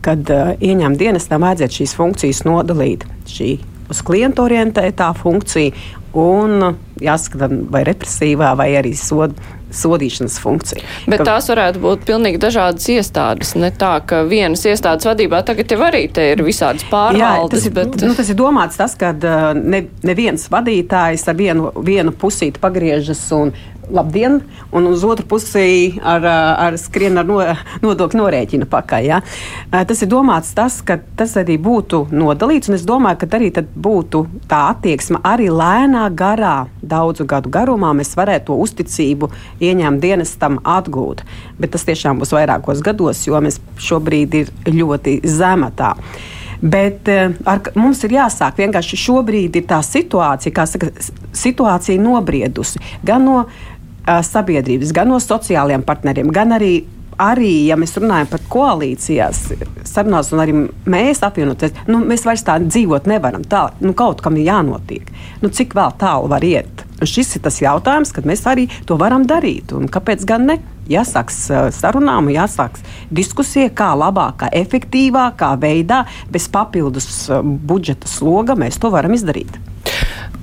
[0.00, 3.04] kad uh, ieņēmuma dienestam vajadzētu šīs funkcijas nodalīt.
[3.28, 3.58] Šī
[3.92, 5.74] uz klientu orientētā funkcija
[6.16, 9.36] un jāskata vai represīvā vai arī soda
[9.74, 10.84] sodīšanas funkcija.
[11.10, 13.54] Bet ka, tās varētu būt pilnīgi dažādas iestādes.
[13.60, 17.20] Ne tā, ka vienas iestādes vadībā tagad jau arī te ir visādas pārvaldes.
[17.20, 18.00] Jā, tas, ir, bet...
[18.06, 23.22] nu, tas ir domāts tas, ka uh, ne, neviens vadītājs ar vienu, vienu pusīti pagriežas
[23.36, 23.54] un
[23.92, 24.40] labdien,
[24.72, 26.24] un uz otru pusi ar,
[26.66, 27.40] ar skrien ar no,
[27.82, 29.06] nodokļu norēķinu pakaļ.
[29.06, 29.20] Ja?
[29.70, 34.24] Tas ir domāts tas, ka tas arī būtu nodalīts, un es domāju, ka arī būtu
[34.50, 39.30] tā attieksme arī lēnā garā, daudzu gadu garumā mēs varētu to uzticību
[39.60, 41.24] ieņēmumu dienestam atgūt.
[41.60, 45.94] Bet tas tiešām būs vairākos gados, jo mēs šobrīd ir ļoti zema tā.
[46.60, 50.90] Bet ar, mums ir jāsāk vienkārši šobrīd ir tā situācija, kā saka,
[51.32, 53.38] situācija nobriedusi gan no
[54.06, 56.74] sabiedrības, gan no sociālajiem partneriem, gan arī
[57.20, 59.42] arī, ja mēs runājam par koalīcijās,
[59.88, 60.54] sarunās, un arī
[60.90, 63.44] mēs apvienoties, nu, mēs vairs tā dzīvot nevaram.
[63.44, 65.10] Tā, nu, kaut kam ir jānotiek.
[65.42, 66.84] Nu, cik vēl tālu var iet?
[67.00, 69.74] Un šis ir tas jautājums, kad mēs arī to varam darīt.
[69.76, 70.60] Un kāpēc gan ne?
[70.90, 71.44] Jāsāks
[71.76, 72.82] sarunām, jāsāks
[73.14, 79.60] diskusija, kā labākā, efektīvākā veidā, bez papildus budžeta sloga mēs to varam izdarīt.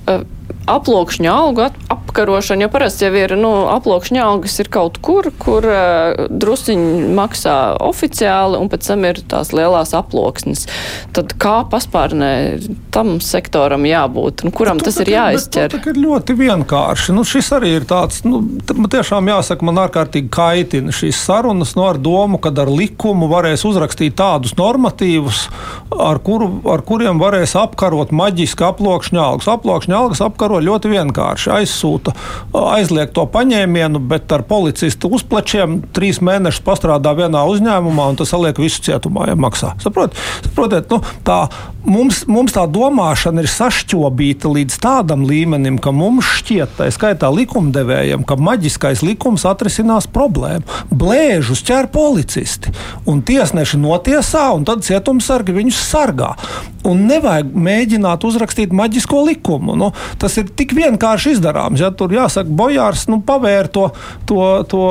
[0.07, 0.23] Uh,
[0.67, 6.27] aploksņa algu apkarošana, jo parasti jau ir, nu, aplokšņa algas ir kaut kur, kur uh,
[6.29, 7.55] drusciņi maksā
[7.87, 10.65] oficiāli, un pēc tam ir tās lielās aploksnes.
[11.15, 12.31] Tad kā paspārnē
[12.93, 15.71] tam sektoram jābūt, un kuram bet tas ir jāizķer?
[15.75, 17.15] Tas ir ļoti vienkārši.
[17.15, 22.01] Nu, šis arī ir tāds, nu, tiešām jāsaka, man ārkārtīgi kaitina šīs sarunas nu, ar
[22.01, 25.45] domu, ka ar likumu varēs uzrakstīt tādus normatīvus,
[25.93, 29.49] ar, kuru, ar kuriem varēs apkarot maģiski aplokšņa algas.
[29.51, 30.23] Aplokšņa algas
[30.57, 31.51] apkaro ļoti vienkārši.
[31.53, 32.13] Aizsūta,
[32.53, 38.57] aizliek to paņēmienu, bet ar policistu uzplečiem trīs mēnešus pastrādā vienā uzņēmumā un tas saliek
[38.57, 39.75] visu cietumā, ja maksā.
[39.81, 40.15] Saprot?
[40.43, 41.47] Saprotiet, nu, tā,
[41.85, 48.25] mums, mums tā domāšana ir sašķobīta līdz tādam līmenim, ka mums šķiet, tā skaitā likumdevējiem,
[48.27, 50.65] ka maģiskais likums atrisinās problēmu.
[50.91, 52.73] Blēžus ķer policisti
[53.07, 56.33] un tiesneši notiesā, un tad cietumsargi viņus sargā.
[56.87, 59.75] Un nevajag mēģināt uzrakstīt maģisko likumu.
[59.75, 59.91] Nu,
[60.21, 61.81] tas ir tik vienkārši izdarāms.
[61.83, 63.87] Ja tur jāsaka, bojārs nu, pavēr to,
[64.29, 64.41] to,
[64.71, 64.83] to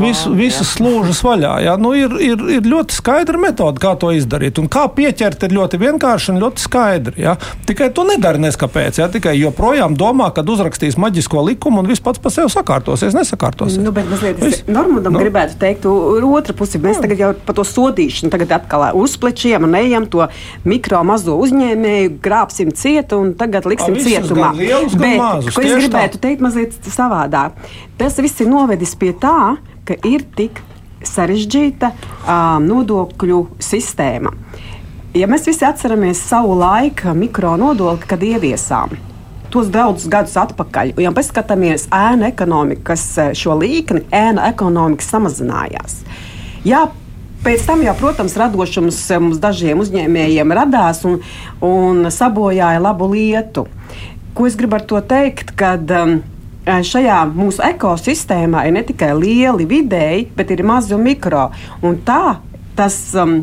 [0.00, 1.54] visu, visas slūžas vaļā.
[1.66, 1.76] Ja?
[1.80, 4.60] Nu, ir, ir, ir ļoti skaidra metode, kā to izdarīt.
[4.62, 7.16] Un kā pieķert, ir ļoti vienkārši un ļoti skaidri.
[7.26, 7.36] Ja?
[7.68, 9.00] Tikai to nedara neskapēc.
[9.02, 9.10] Ja?
[9.12, 13.16] Tikai joprojām domā, ka uzrakstīs maģisko likumu un viss pats par sevi sakārtosies.
[13.16, 13.80] Nesakārtosies.
[13.82, 15.20] Nu, bet mazliet es Normandam nu.
[15.22, 16.80] gribētu teikt, otru pusi.
[16.82, 20.26] Mēs tagad jau par to sodīšanu, tagad atkal uz plečiem un ejam to
[20.68, 24.45] mikro mazo uzņēmēju grābsim ciet un tagad liksim A, cietumā.
[24.46, 26.22] Gan lielus, gan Bet, mazus, ko es gribētu tā.
[26.28, 27.58] teikt mazliet savādāk.
[27.98, 29.56] Tas viss ir novedis pie tā,
[29.88, 30.62] ka ir tik
[31.06, 34.32] sarežģīta um, nodokļu sistēma.
[35.16, 38.96] Ja mēs visi atceramies savu laiku mikro nodokli, kad ieviesām
[39.52, 43.04] tos daudzus gadus atpakaļ, un ja paskatāmies ēnu ekonomikas
[43.38, 46.00] šo līkni, ēnu ekonomika samazinājās.
[46.66, 46.88] Jā,
[47.46, 51.20] Pēc tam, jau, protams, radošums mums dažiem uzņēmējiem radās un,
[51.62, 53.68] un sabojāja labu lietu.
[54.36, 55.54] Ko es gribu ar to teikt?
[55.56, 56.18] Kad, um,
[56.66, 61.48] šajā mūsu ekosistēmā ir ne tikai lieli vidēji, bet ir mazi un mikro.
[61.86, 62.36] Un tā
[62.76, 63.38] tas um,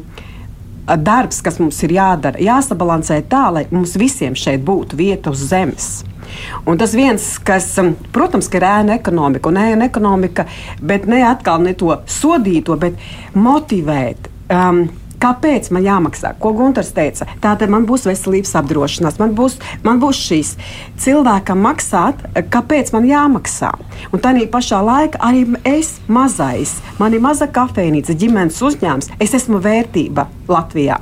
[0.86, 5.91] darbs, kas mums ir jādara, jāsabalansē tā, lai mums visiem šeit būtu vieta uz zemes.
[6.70, 10.46] Un tas viens, kas, um, protams, ir ēna ekonomika un ēna ekonomika,
[10.82, 13.00] bet ne atkal ne to sodīto, bet
[13.34, 14.30] motivēt.
[14.54, 14.86] Um,
[15.24, 16.34] Kāpēc man jāmaksā?
[16.43, 17.28] Ko Gunārs teica?
[17.43, 19.55] Tātad man būs veselības apdrošināšana, man būs,
[19.86, 20.49] man būs šīs
[20.99, 23.71] cilvēkam maksāt, kāpēc man jāmaksā.
[24.11, 29.63] Un tā pašā laikā arī es, mazais, man ir maza kafejnīca, ģimenes uzņēmums, es esmu
[29.63, 30.99] vērtība Latvijā.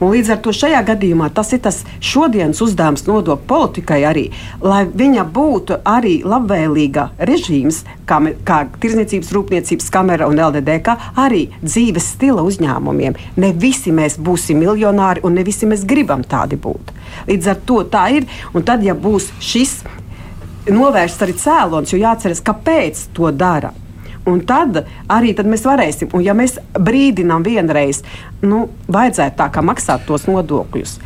[0.00, 4.24] Un līdz ar to šajā gadījumā tas ir tas šodienas uzdevums nodokļu politikai arī,
[4.64, 12.10] lai viņa būtu arī labvēlīga režīms, kā, kā Tirzniecības rūpniecības kamera un LDDK, arī dzīves
[12.16, 13.18] stila uzņēmumiem.
[13.40, 16.92] Ne visi mēs būsim miljonāri un ne visi mēs gribam tādi būt.
[17.30, 18.28] Līdz ar to tā ir.
[18.54, 19.78] Un tad, ja būs šis
[20.70, 23.72] novērsts arī cēlons, jo jāatcerās, kāpēc to dara.
[24.30, 28.00] Un tad arī tad mēs varēsim, un ja mēs brīdinām vienreiz,
[28.42, 30.98] nu, vajadzētu tā kā maksāt tos nodokļus.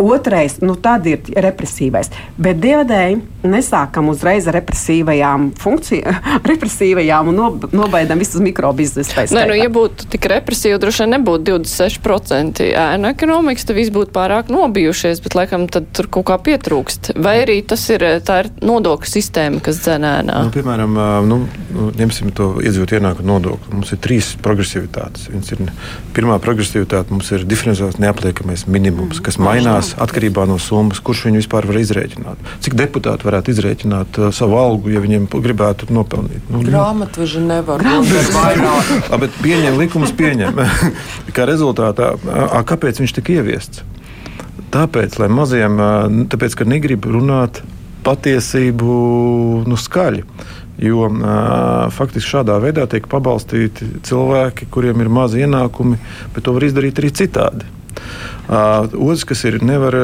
[0.00, 2.10] Otrais, nu tad ir represīvais.
[2.40, 6.18] Bet dievdēļ nesākam uzreiz ar represīvajām funkcijām,
[6.52, 7.40] represīvajām un
[7.74, 9.16] nobaidām visus mikrobiznesu.
[9.34, 14.14] Nē, nu, ja būtu tik represīvi, droši vien nebūtu 26% ēnu ekonomikas, tad viss būtu
[14.14, 17.12] pārāk nobijušies, bet laikam tad tur kaut kā pietrūkst.
[17.22, 20.38] Vai arī tas ir, tā ir nodokļu sistēma, kas dzenēnā?
[20.46, 21.40] Nu, piemēram, nu,
[21.74, 23.74] nu, ņemsim to iedzīvot ienākumu nodokli.
[23.76, 25.28] Mums ir trīs progresivitātes.
[25.32, 25.72] Ir,
[26.16, 31.40] pirmā progresivitāte mums ir diferenciēts neapliekamais minimums, kas mainās mainās atkarībā no summas, kurš viņu
[31.42, 32.38] vispār var izrēķināt.
[32.64, 36.42] Cik deputāti varētu izrēķināt uh, savu algu, ja viņiem gribētu nopelnīt?
[36.50, 38.12] Nu, Grāmatveži nevar būt.
[39.22, 40.62] bet pieņem likumus, pieņem.
[41.36, 43.84] Kā rezultātā, a, kāpēc viņš tika ieviests?
[44.72, 45.76] Tāpēc, lai maziem,
[46.32, 47.60] tāpēc, ka negrib runāt
[48.06, 48.94] patiesību
[49.68, 50.24] nu, skaļi.
[50.82, 56.00] Jo uh, faktiski šādā veidā tiek pabalstīti cilvēki, kuriem ir mazi ienākumi,
[56.32, 57.68] bet to var izdarīt arī citādi.
[58.42, 59.96] Uh, otrs, kas ir, nevar,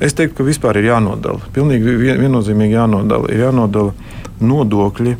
[0.00, 1.44] es teiktu, ka vispār ir jānodala.
[1.54, 3.28] Pilnīgi viennozīmīgi jānodala.
[3.32, 3.92] Ir jānodala
[4.40, 5.18] nodokļi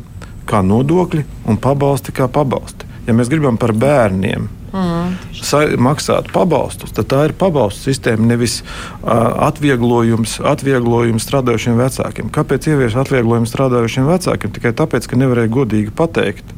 [0.51, 2.89] kā nodokļi un pabalsti kā pabalsti.
[3.07, 5.77] Ja mēs gribam par bērniem mm.
[5.81, 12.33] maksāt pabalstus, tad tā ir pabalstu sistēma, nevis uh, atvieglojums, atvieglojums strādājušiem vecākiem.
[12.33, 14.53] Kāpēc ievies atvieglojumu strādājušiem vecākiem?
[14.57, 16.53] Tikai tāpēc, ka nevarēja godīgi pateikt,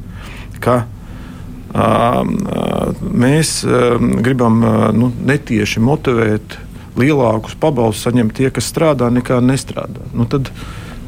[0.63, 0.84] ka
[1.74, 3.55] Mēs
[4.21, 4.61] gribam
[4.93, 6.57] nu, netieši motivēt
[6.99, 10.03] lielākus pabalstus saņemt tie, kas strādā, nekā nestrādā.
[10.13, 10.51] Nu, tad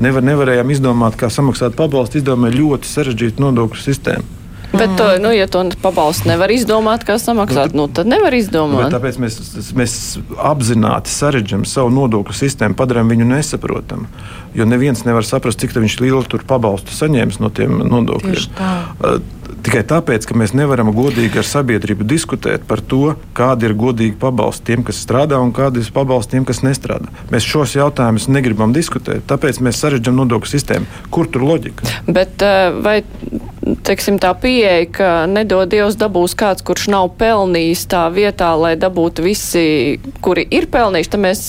[0.02, 4.34] nevar, nevarējām izdomāt, kā samaksāt pabalstu, izdomājām ļoti sarežģītu nodokļu sistēmu.
[4.76, 8.90] Bet, to, nu, ja to pabalstu nevar izdomāt, kā samaksāt, nu, tad nevar izdomāt.
[8.90, 9.38] Bet tāpēc mēs,
[9.78, 9.94] mēs
[10.36, 14.10] apzināti sarežģām savu nodokļu sistēmu, padarām viņu nesaprotamu.
[14.58, 19.24] Jo neviens nevar saprast, cik lielu pabalstu saņēmis no tiem nodokļiem.
[19.66, 24.72] Tikai tāpēc, ka mēs nevaram godīgi ar sabiedrību diskutēt par to, kāda ir godīga pabalsta
[24.72, 27.10] tiem, kas strādā, un kāda ir pabalsta tiem, kas nestrādā.
[27.32, 31.04] Mēs šos jautājumus negribam diskutēt, tāpēc mēs sarežģām nodokļu sistēmu.
[31.14, 31.88] Kur tur loģika?
[32.06, 32.44] Bet
[32.86, 33.00] vai
[33.86, 39.26] teiksim, tā pieeja, ka nedod Dievs dabūs kāds, kurš nav pelnījis tā vietā, lai dabūtu
[39.26, 39.66] visi,
[40.26, 41.42] kuri ir pelnījuši, tad mēs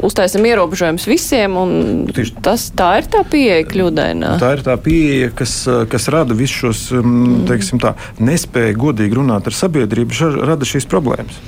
[0.00, 1.72] uztaisim ierobežojumus visiem, un
[2.14, 2.36] Tieši.
[2.44, 4.36] tas tā ir tā pieeja kļūdainā.
[4.40, 5.56] Tā ir tā pieeja, kas,
[5.92, 11.40] kas rada visus šos um, teiksim, tā, nespēja godīgi runāt ar sabiedrību, rada šīs problēmas.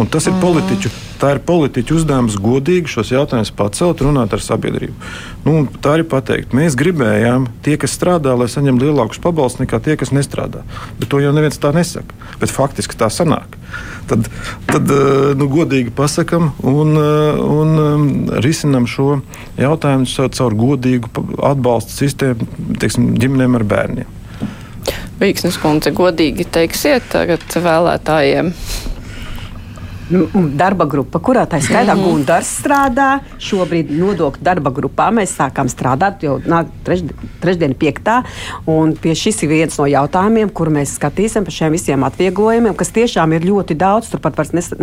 [0.00, 0.88] Un tas ir politiķu,
[1.20, 4.94] tā ir politiķu uzdevums godīgi šos jautājumus pacelt, runāt ar sabiedrību.
[5.44, 9.98] Nu, tā ir pateikt, mēs gribējām, tie, kas strādā, lai saņem lielākus pabalstus nekā tie,
[10.00, 10.62] kas nestrādā.
[11.00, 12.16] Bet to jau neviens tā nesaka.
[12.40, 13.58] Bet faktiski tā sanāk.
[14.08, 14.30] Tad,
[14.70, 14.94] tad
[15.36, 19.18] nu, godīgi pasakām un, un risinām šo
[19.60, 21.12] jautājumu caur godīgu
[21.50, 22.48] atbalstu sistēmu
[22.80, 24.19] teiksim, ģimenēm ar bērniem.
[25.20, 28.54] Vīksnes kundze, godīgi teiksiet tagad vēlētājiem?
[30.58, 32.24] darba grupa, kurā tā skaitā mm -hmm.
[32.24, 33.20] Gunārs strādā.
[33.38, 36.40] Šobrīd nodokļu darba grupā mēs sākām strādāt jau
[36.84, 38.22] trešdien, trešdien piektā.
[39.00, 43.32] Pie šis ir viens no jautājumiem, kur mēs skatīsim par šiem visiem atvieglojumiem, kas tiešām
[43.32, 44.10] ir ļoti daudz.
[44.10, 44.74] Turpat vairs, nes,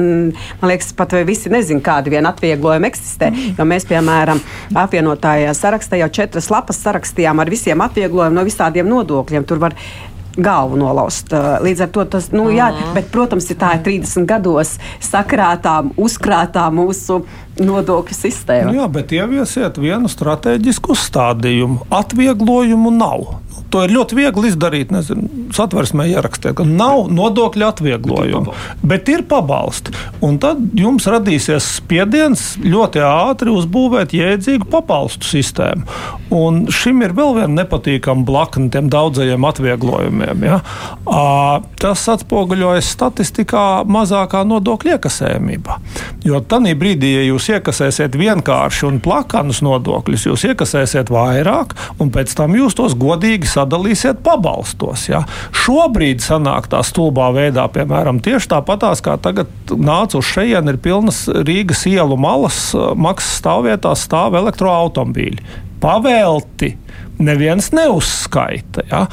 [0.61, 3.31] man liekas, pat visi nezin, kādi vien atvieglojumi eksistē.
[3.31, 3.55] Mm.
[3.57, 4.39] Jo mēs, piemēram,
[4.73, 9.43] apvienotājā sarakstā jau četras lapas sarakstījām ar visiem atvieglojumiem no visādiem nodokļiem.
[9.43, 9.73] Tur var
[10.37, 11.33] galvu nolaust.
[11.63, 16.67] Līdz ar to tas, nu, jā, bet, protams, ir tā ir 30 gados sakrātā, uzkrātā
[16.73, 17.23] mūsu
[17.63, 18.71] nodokļu sistēma.
[18.71, 21.87] Nu jā, bet ieviesiet vienu strateģisku uzstādījumu.
[21.93, 23.27] Atvieglojumu nav.
[23.73, 24.91] To ir ļoti viegli izdarīt.
[24.95, 28.53] Nezinu, satversmē ierakstīt, ka nav nodokļu atvieglojumu,
[28.87, 29.93] bet ir pabalsti.
[30.23, 35.83] Un tad jums radīsies spiediens ļoti ātri uzbūvēt jēdzīgu pabalstu sistēmu.
[36.37, 40.47] Un šim ir vēl viena nepatīkama blakne tiem daudzajiem atvieglojumiem.
[40.47, 40.59] Ja?
[41.79, 45.77] Tas atspoguļojas statistikā mazākā nodokļu iekasējumībā.
[46.27, 52.33] Jo tajā brīdī, ja jūs iekasēsiet vienkārši un plakanus nodokļus, jūs iekasēsiet vairāk, un pēc
[52.37, 55.07] tam jūs tos godīgi sadalīsiet pabalstos.
[55.11, 55.23] Ja?
[55.55, 61.25] Šobrīd sanāk tā stulbā veidā, piemēram, tieši tāpatās kā tagad nāca uz šejienu, ir pilnas
[61.27, 65.63] Rīgas ielu malas, maksas stāvvietās stāv elektroautobīļi.
[65.81, 66.73] Pavēlti
[67.19, 68.85] neviens neuzskaita.
[68.91, 69.05] Ja?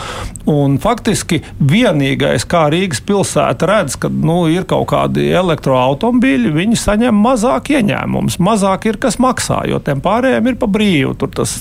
[0.51, 7.17] Un faktiski vienīgais, kā Rīgas pilsēta redz, ka nu, ir kaut kādi elektroautobīļi, viņi saņem
[7.25, 11.15] mazāk ieņēmumus, mazāk ir kas maksā, jo tiem pārējiem ir pa brīvu.
[11.21, 11.57] Tur tas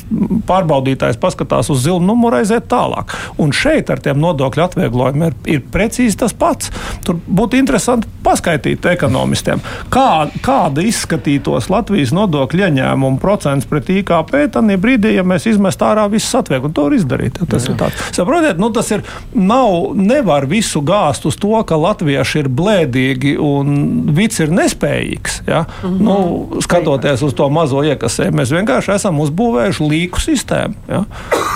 [0.50, 3.16] pārbaudītājs paskatās uz zilu numuru, aiziet tālāk.
[3.40, 6.72] Un šeit ar tiem nodokļu atvieglojumiem ir, ir precīzi tas pats.
[7.08, 8.52] Tur būtu interesanti paskaidrot
[8.92, 9.62] ekonomistiem,
[9.94, 14.36] kā, kāda izskatītos Latvijas nodokļu ieņēmumu procents pret IKP.
[14.54, 17.40] Tad brīdī, ja mēs izmestu ārā visu satvieglu, to var izdarīt.
[17.50, 17.74] Tas jā.
[17.74, 18.04] ir tāds.
[18.16, 23.78] Saprotiet, nu, tas ir, nav, nevar visu gāzt uz to, ka latvieši ir blēdīgi un
[24.16, 25.42] vits ir nespējīgs.
[25.48, 25.66] Ja?
[25.84, 26.02] Mm -hmm.
[26.08, 30.74] nu, skatoties uz to mazo iekasējumu, mēs vienkārši esam uzbūvējuši līku sistēmu.
[30.90, 31.04] Ja?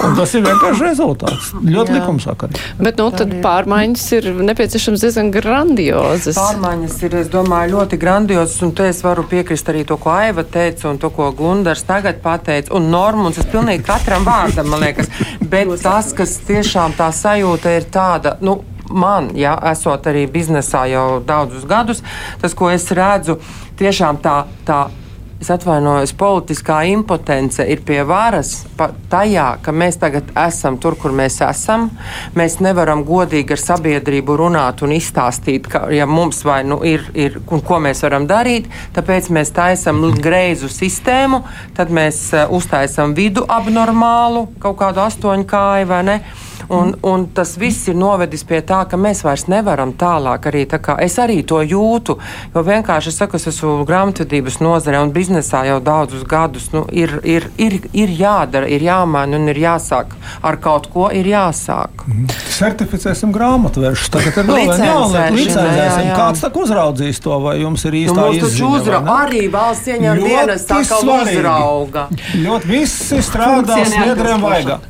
[0.05, 1.51] Un tas ir vienkārši rezultāts.
[1.65, 2.59] Ļoti likumsakarīgi.
[2.81, 6.37] Bet nu, tad pārmaiņas ir nepieciešams diezgan grandiozas.
[6.37, 10.43] Pārmaiņas ir, es domāju, ļoti grandiozas, un te es varu piekrist arī to, ko Aiva
[10.43, 13.39] teica, un to, ko Gundars tagad pateica, un Normons.
[13.41, 15.11] Es pilnīgi katram vārdam man liekas.
[15.41, 18.59] Bet tas, kas tiešām tā sajūta ir tāda, nu,
[18.89, 22.03] man, ja esot arī biznesā jau daudzus gadus,
[22.41, 23.39] tas, ko es redzu,
[23.79, 24.39] tiešām tā.
[24.67, 24.87] tā
[25.41, 28.63] es atvainojos, politiskā impotence ir pie varas
[29.11, 31.89] tajā, ka mēs tagad esam tur, kur mēs esam.
[32.37, 37.37] Mēs nevaram godīgi ar sabiedrību runāt un izstāstīt, ka, ja mums vai nu ir, ir
[37.53, 38.69] un ko mēs varam darīt.
[38.97, 41.43] Tāpēc mēs taisam greizu sistēmu,
[41.77, 46.19] tad mēs uh, uztaisam vidu abnormālu, kaut kādu astoņu kāju vai ne.
[46.69, 50.65] Un, un tas viss ir novedis pie tā, ka mēs vairs nevaram tālāk arī.
[50.67, 52.17] Tā kā, es arī to jūtu,
[52.53, 56.69] jo vienkārši es saku, es esmu grāmatvedības nozare un biznesā jau daudzus gadus.
[56.75, 61.29] Nu, ir, ir, ir, ir jādara, ir jāmaina un ir jāsāk ar kaut ko ir
[61.31, 62.03] jāsāk.
[62.07, 62.27] Mm.
[62.57, 64.11] Certificēsim grāmatvēršus.
[64.17, 66.11] Tagad ir vēl viena licencēsim.
[66.17, 68.71] Kāds tā uzraudzīs to, vai jums ir īstā nu, izziņa?
[68.77, 72.07] Uzra, arī valsts ieņem dienas tā kā uzrauga.
[72.35, 74.81] Ļoti visi strādā sniedriem vaigā.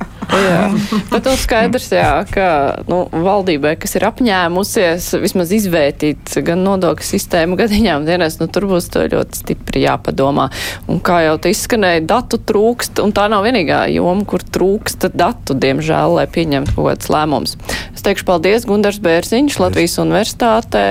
[1.12, 2.48] Bet nu skaidrs, jā, ka
[2.90, 8.68] nu, valdībai, kas ir apņēmusies vismaz izvērtīt gan nodokļu sistēmu, gan ieņēmumu dienas, nu tur
[8.70, 10.50] būs to ļoti stipri jāpadomā.
[10.92, 15.58] Un kā jau te izskanēja, datu trūkst, un tā nav vienīgā joma, kur trūkst datu,
[15.58, 17.58] diemžēl, lai pieņemtu kaut kāds lēmums.
[17.96, 20.86] Es teikšu paldies Gundars Bērziņš, Latvijas Universitātē,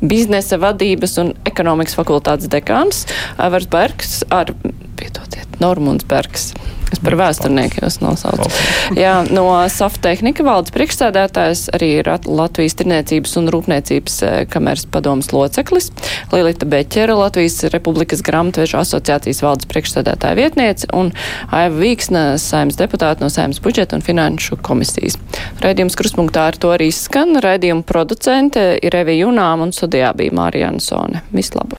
[0.00, 3.04] biznesa vadības un ekonomikas fakultātes dekāns,
[3.38, 4.54] Evers Bergs ar,
[4.98, 6.52] piedodiet, Normunds Bergs.
[6.92, 8.48] Es par vēsturnieku jūs nosaucu.
[8.96, 15.28] Jā, no SAF tehnika valdes priekšsēdētājs arī ir Latvijas tirniecības un rūpniecības eh, kameras padomas
[15.34, 15.90] loceklis,
[16.32, 21.12] Lilita Beķera, Latvijas Republikas grāmatveža asociācijas valdes priekšsēdētāja vietniece un
[21.52, 25.18] Aiva Vīksna, saimnes deputāta no saimnes budžeta un finanšu komisijas.
[25.64, 27.36] Raidījums kruspunktā ar to arī skan.
[27.44, 31.26] Raidījuma producente ir Evi Junām un studijā bija Mārija Ansone.
[31.36, 31.66] Vislabāk!